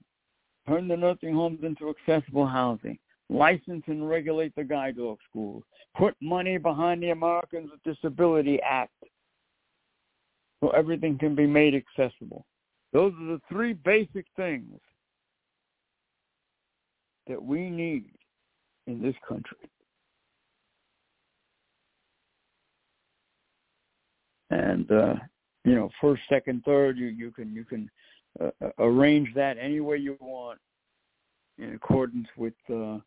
Turn 0.69 0.89
the 0.89 0.97
nursing 0.97 1.35
homes 1.35 1.61
into 1.63 1.91
accessible 1.91 2.47
housing 2.47 2.99
license 3.31 3.83
and 3.87 4.09
regulate 4.09 4.55
the 4.55 4.65
guide 4.65 4.97
dog 4.97 5.19
schools, 5.29 5.63
put 5.97 6.15
money 6.21 6.59
behind 6.59 7.03
the 7.03 7.11
Americans 7.11 7.71
with 7.71 7.97
Disability 7.97 8.61
Act 8.63 8.93
so 10.63 10.71
everything 10.71 11.19
can 11.19 11.35
be 11.35 11.47
made 11.47 11.75
accessible. 11.75 12.45
Those 12.93 13.13
are 13.21 13.27
the 13.27 13.41
three 13.49 13.73
basic 13.73 14.27
things 14.37 14.79
that 17.27 17.43
we 17.43 17.71
need 17.71 18.05
in 18.87 19.01
this 19.03 19.15
country. 19.27 19.59
And 24.51 24.91
uh, 24.91 25.15
you 25.65 25.75
know, 25.75 25.91
first, 26.01 26.23
second, 26.29 26.63
third, 26.65 26.99
you 26.99 27.07
you 27.07 27.31
can 27.31 27.55
you 27.55 27.65
can 27.65 27.91
uh, 28.41 28.51
arrange 28.79 29.29
that 29.35 29.57
any 29.59 29.81
way 29.81 29.97
you 29.97 30.17
want 30.21 30.59
in 31.59 31.75
accordance 31.75 32.29
with 32.37 32.55
uh, 32.73 32.99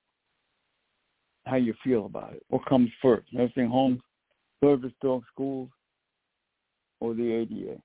how 1.45 1.57
you 1.57 1.73
feel 1.83 2.05
about 2.05 2.33
it. 2.33 2.43
What 2.49 2.65
comes 2.65 2.89
first, 3.01 3.27
nursing 3.31 3.67
homes, 3.67 4.01
service 4.63 4.93
dog 5.01 5.23
schools, 5.31 5.69
or 6.99 7.13
the 7.13 7.31
ADA? 7.31 7.77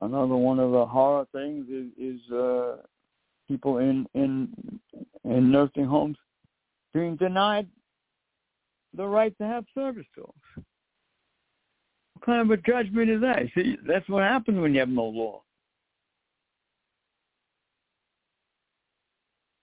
Another 0.00 0.36
one 0.36 0.58
of 0.58 0.72
the 0.72 0.84
horror 0.84 1.26
things 1.32 1.66
is, 1.68 1.86
is 1.98 2.32
uh, 2.32 2.76
people 3.48 3.78
in, 3.78 4.06
in 4.14 4.48
in 5.24 5.50
nursing 5.50 5.86
homes 5.86 6.16
being 6.92 7.16
denied 7.16 7.66
the 8.94 9.06
right 9.06 9.36
to 9.38 9.44
have 9.44 9.64
service 9.74 10.06
dogs. 10.16 10.66
What 12.14 12.24
kind 12.24 12.40
of 12.42 12.50
a 12.50 12.62
judgment 12.62 13.10
is 13.10 13.20
that? 13.22 13.42
See, 13.54 13.76
that's 13.86 14.08
what 14.08 14.22
happens 14.22 14.58
when 14.58 14.74
you 14.74 14.80
have 14.80 14.88
no 14.88 15.04
law. 15.04 15.42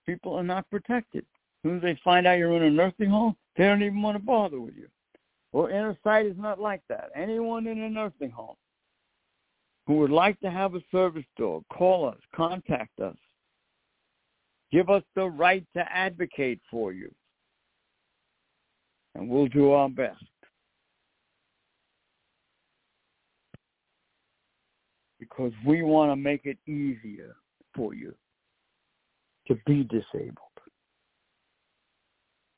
people 0.05 0.35
are 0.35 0.43
not 0.43 0.69
protected. 0.69 1.21
As 1.23 1.69
soon 1.69 1.77
as 1.77 1.81
they 1.81 1.99
find 2.03 2.27
out 2.27 2.37
you're 2.37 2.55
in 2.55 2.63
a 2.63 2.69
nursing 2.69 3.09
home, 3.09 3.35
they 3.55 3.65
don't 3.65 3.83
even 3.83 4.01
want 4.01 4.17
to 4.17 4.23
bother 4.23 4.59
with 4.59 4.75
you. 4.75 4.87
Well, 5.51 5.67
inner 5.67 5.97
sight 6.03 6.25
is 6.25 6.37
not 6.37 6.59
like 6.59 6.81
that. 6.89 7.09
Anyone 7.15 7.67
in 7.67 7.81
a 7.81 7.89
nursing 7.89 8.31
home 8.31 8.55
who 9.85 9.95
would 9.95 10.11
like 10.11 10.39
to 10.39 10.49
have 10.49 10.75
a 10.75 10.81
service 10.91 11.25
dog, 11.37 11.63
call 11.71 12.07
us, 12.07 12.17
contact 12.35 12.99
us. 12.99 13.17
Give 14.71 14.89
us 14.89 15.03
the 15.15 15.25
right 15.25 15.65
to 15.75 15.83
advocate 15.91 16.59
for 16.71 16.93
you. 16.93 17.13
And 19.15 19.29
we'll 19.29 19.47
do 19.47 19.71
our 19.71 19.89
best. 19.89 20.23
Because 25.19 25.51
we 25.65 25.83
want 25.83 26.11
to 26.11 26.15
make 26.15 26.45
it 26.45 26.57
easier 26.67 27.35
for 27.75 27.93
you 27.93 28.13
to 29.47 29.55
be 29.65 29.83
disabled. 29.83 30.37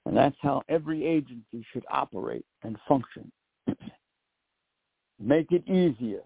And 0.05 0.15
that's 0.15 0.37
how 0.41 0.61
every 0.69 1.05
agency 1.05 1.65
should 1.73 1.83
operate 1.91 2.45
and 2.63 2.77
function. 2.87 3.31
Make 5.19 5.51
it 5.51 5.67
easier 5.67 6.21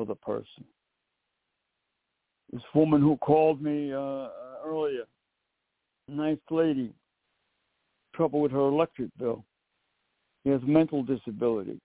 for 0.00 0.06
the 0.06 0.14
person. 0.14 0.64
This 2.50 2.62
woman 2.74 3.02
who 3.02 3.18
called 3.18 3.60
me 3.60 3.92
uh, 3.92 4.28
earlier, 4.64 5.04
nice 6.08 6.38
lady, 6.50 6.94
trouble 8.14 8.40
with 8.40 8.50
her 8.52 8.60
electric 8.60 9.10
bill. 9.18 9.44
She 10.42 10.48
has 10.48 10.62
mental 10.64 11.02
disability. 11.02 11.78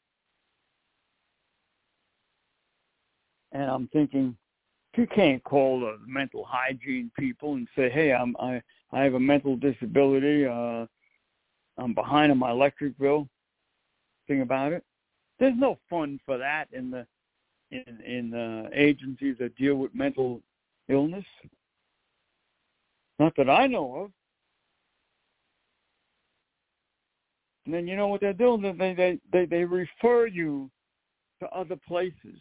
And 3.51 3.69
I'm 3.69 3.89
thinking, 3.89 4.37
you 4.95 5.07
can't 5.07 5.43
call 5.43 5.81
the 5.81 5.97
mental 6.07 6.45
hygiene 6.47 7.11
people 7.19 7.55
and 7.55 7.67
say, 7.75 7.89
"Hey, 7.89 8.13
I'm 8.13 8.33
I 8.39 8.61
I 8.93 9.03
have 9.03 9.15
a 9.15 9.19
mental 9.19 9.57
disability. 9.57 10.45
Uh, 10.45 10.85
I'm 11.77 11.93
behind 11.93 12.31
on 12.31 12.37
my 12.37 12.51
electric 12.51 12.97
bill." 12.97 13.27
Thing 14.27 14.41
about 14.41 14.71
it, 14.71 14.85
there's 15.37 15.57
no 15.57 15.77
fund 15.89 16.21
for 16.25 16.37
that 16.37 16.69
in 16.71 16.89
the 16.89 17.05
in 17.71 18.01
in 18.05 18.33
uh, 18.33 18.69
agencies 18.73 19.35
that 19.39 19.55
deal 19.55 19.75
with 19.75 19.93
mental 19.93 20.41
illness. 20.89 21.25
Not 23.19 23.35
that 23.37 23.49
I 23.49 23.67
know 23.67 23.95
of. 23.95 24.11
And 27.65 27.73
then 27.73 27.87
you 27.87 27.95
know 27.95 28.07
what 28.07 28.21
they're 28.21 28.33
doing? 28.33 28.61
They 28.61 28.93
they 28.93 29.19
they 29.31 29.45
they 29.45 29.63
refer 29.65 30.27
you 30.27 30.69
to 31.39 31.49
other 31.49 31.77
places. 31.87 32.39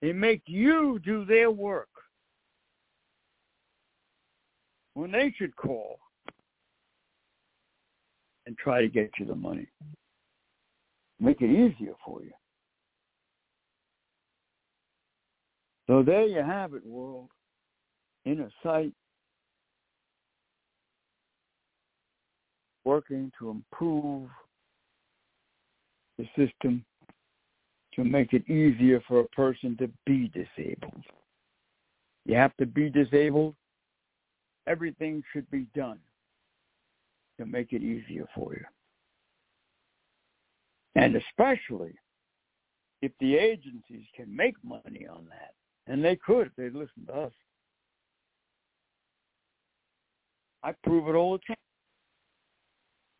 They 0.00 0.12
make 0.12 0.42
you 0.46 1.00
do 1.04 1.24
their 1.24 1.50
work 1.50 1.88
when 4.94 5.10
they 5.10 5.34
should 5.36 5.54
call 5.56 5.98
and 8.46 8.56
try 8.58 8.80
to 8.82 8.88
get 8.88 9.10
you 9.18 9.26
the 9.26 9.34
money. 9.34 9.66
Make 11.20 11.40
it 11.40 11.50
easier 11.50 11.94
for 12.04 12.22
you. 12.22 12.32
So 15.86 16.02
there 16.02 16.26
you 16.26 16.42
have 16.42 16.74
it, 16.74 16.84
world. 16.86 17.28
Inner 18.24 18.50
sight 18.62 18.92
working 22.84 23.32
to 23.38 23.50
improve 23.50 24.28
the 26.18 26.26
system 26.36 26.84
to 27.94 28.04
make 28.04 28.32
it 28.32 28.48
easier 28.48 29.02
for 29.06 29.20
a 29.20 29.28
person 29.28 29.76
to 29.78 29.88
be 30.06 30.28
disabled. 30.28 31.04
You 32.24 32.36
have 32.36 32.56
to 32.56 32.66
be 32.66 32.88
disabled. 32.88 33.54
Everything 34.66 35.22
should 35.32 35.50
be 35.50 35.66
done 35.74 35.98
to 37.38 37.46
make 37.46 37.72
it 37.72 37.82
easier 37.82 38.26
for 38.34 38.54
you. 38.54 38.64
And 40.94 41.16
especially 41.16 41.94
if 43.00 43.12
the 43.18 43.36
agencies 43.36 44.06
can 44.14 44.34
make 44.34 44.54
money 44.62 45.06
on 45.10 45.26
that, 45.28 45.54
and 45.86 46.04
they 46.04 46.16
could 46.16 46.48
if 46.48 46.56
they 46.56 46.70
listen 46.70 47.06
to 47.06 47.12
us. 47.12 47.32
I 50.62 50.72
prove 50.84 51.08
it 51.08 51.14
all 51.14 51.32
the 51.32 51.38
time. 51.46 51.56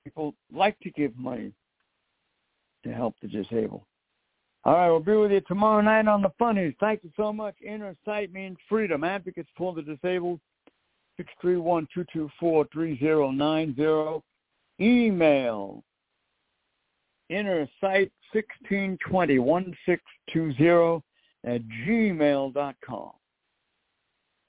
People 0.04 0.34
like 0.52 0.78
to 0.80 0.90
give 0.90 1.16
money 1.16 1.54
to 2.84 2.92
help 2.92 3.14
the 3.20 3.28
disabled. 3.28 3.82
All 4.64 4.74
right, 4.74 4.90
we'll 4.90 5.00
be 5.00 5.16
with 5.16 5.32
you 5.32 5.40
tomorrow 5.40 5.80
night 5.80 6.06
on 6.06 6.22
the 6.22 6.30
funnies. 6.38 6.72
Thank 6.78 7.02
you 7.02 7.10
so 7.16 7.32
much. 7.32 7.56
Inner 7.66 7.96
sight 8.04 8.32
means 8.32 8.56
freedom. 8.68 9.02
Advocates 9.02 9.50
for 9.56 9.74
the 9.74 9.82
disabled, 9.82 10.38
631-224-3090. 11.42 14.22
Email 14.80 15.82
inner 17.28 17.68
sight 17.80 18.10
1620 18.32 19.38
1620 19.38 21.02
at 21.44 21.60
gmail.com. 21.86 23.10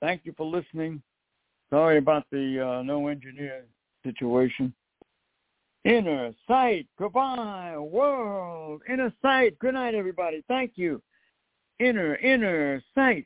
Thank 0.01 0.21
you 0.25 0.33
for 0.37 0.45
listening. 0.45 1.01
Sorry 1.69 1.97
about 1.97 2.25
the 2.31 2.59
uh, 2.59 2.83
no 2.83 3.07
engineer 3.07 3.65
situation. 4.03 4.73
Inner 5.85 6.31
Sight, 6.47 6.87
goodbye, 6.97 7.77
world. 7.77 8.81
Inner 8.87 9.13
Sight, 9.21 9.57
good 9.59 9.73
night, 9.73 9.95
everybody. 9.95 10.43
Thank 10.47 10.73
you. 10.75 11.01
Inner, 11.79 12.15
Inner 12.15 12.81
Sight. 12.95 13.25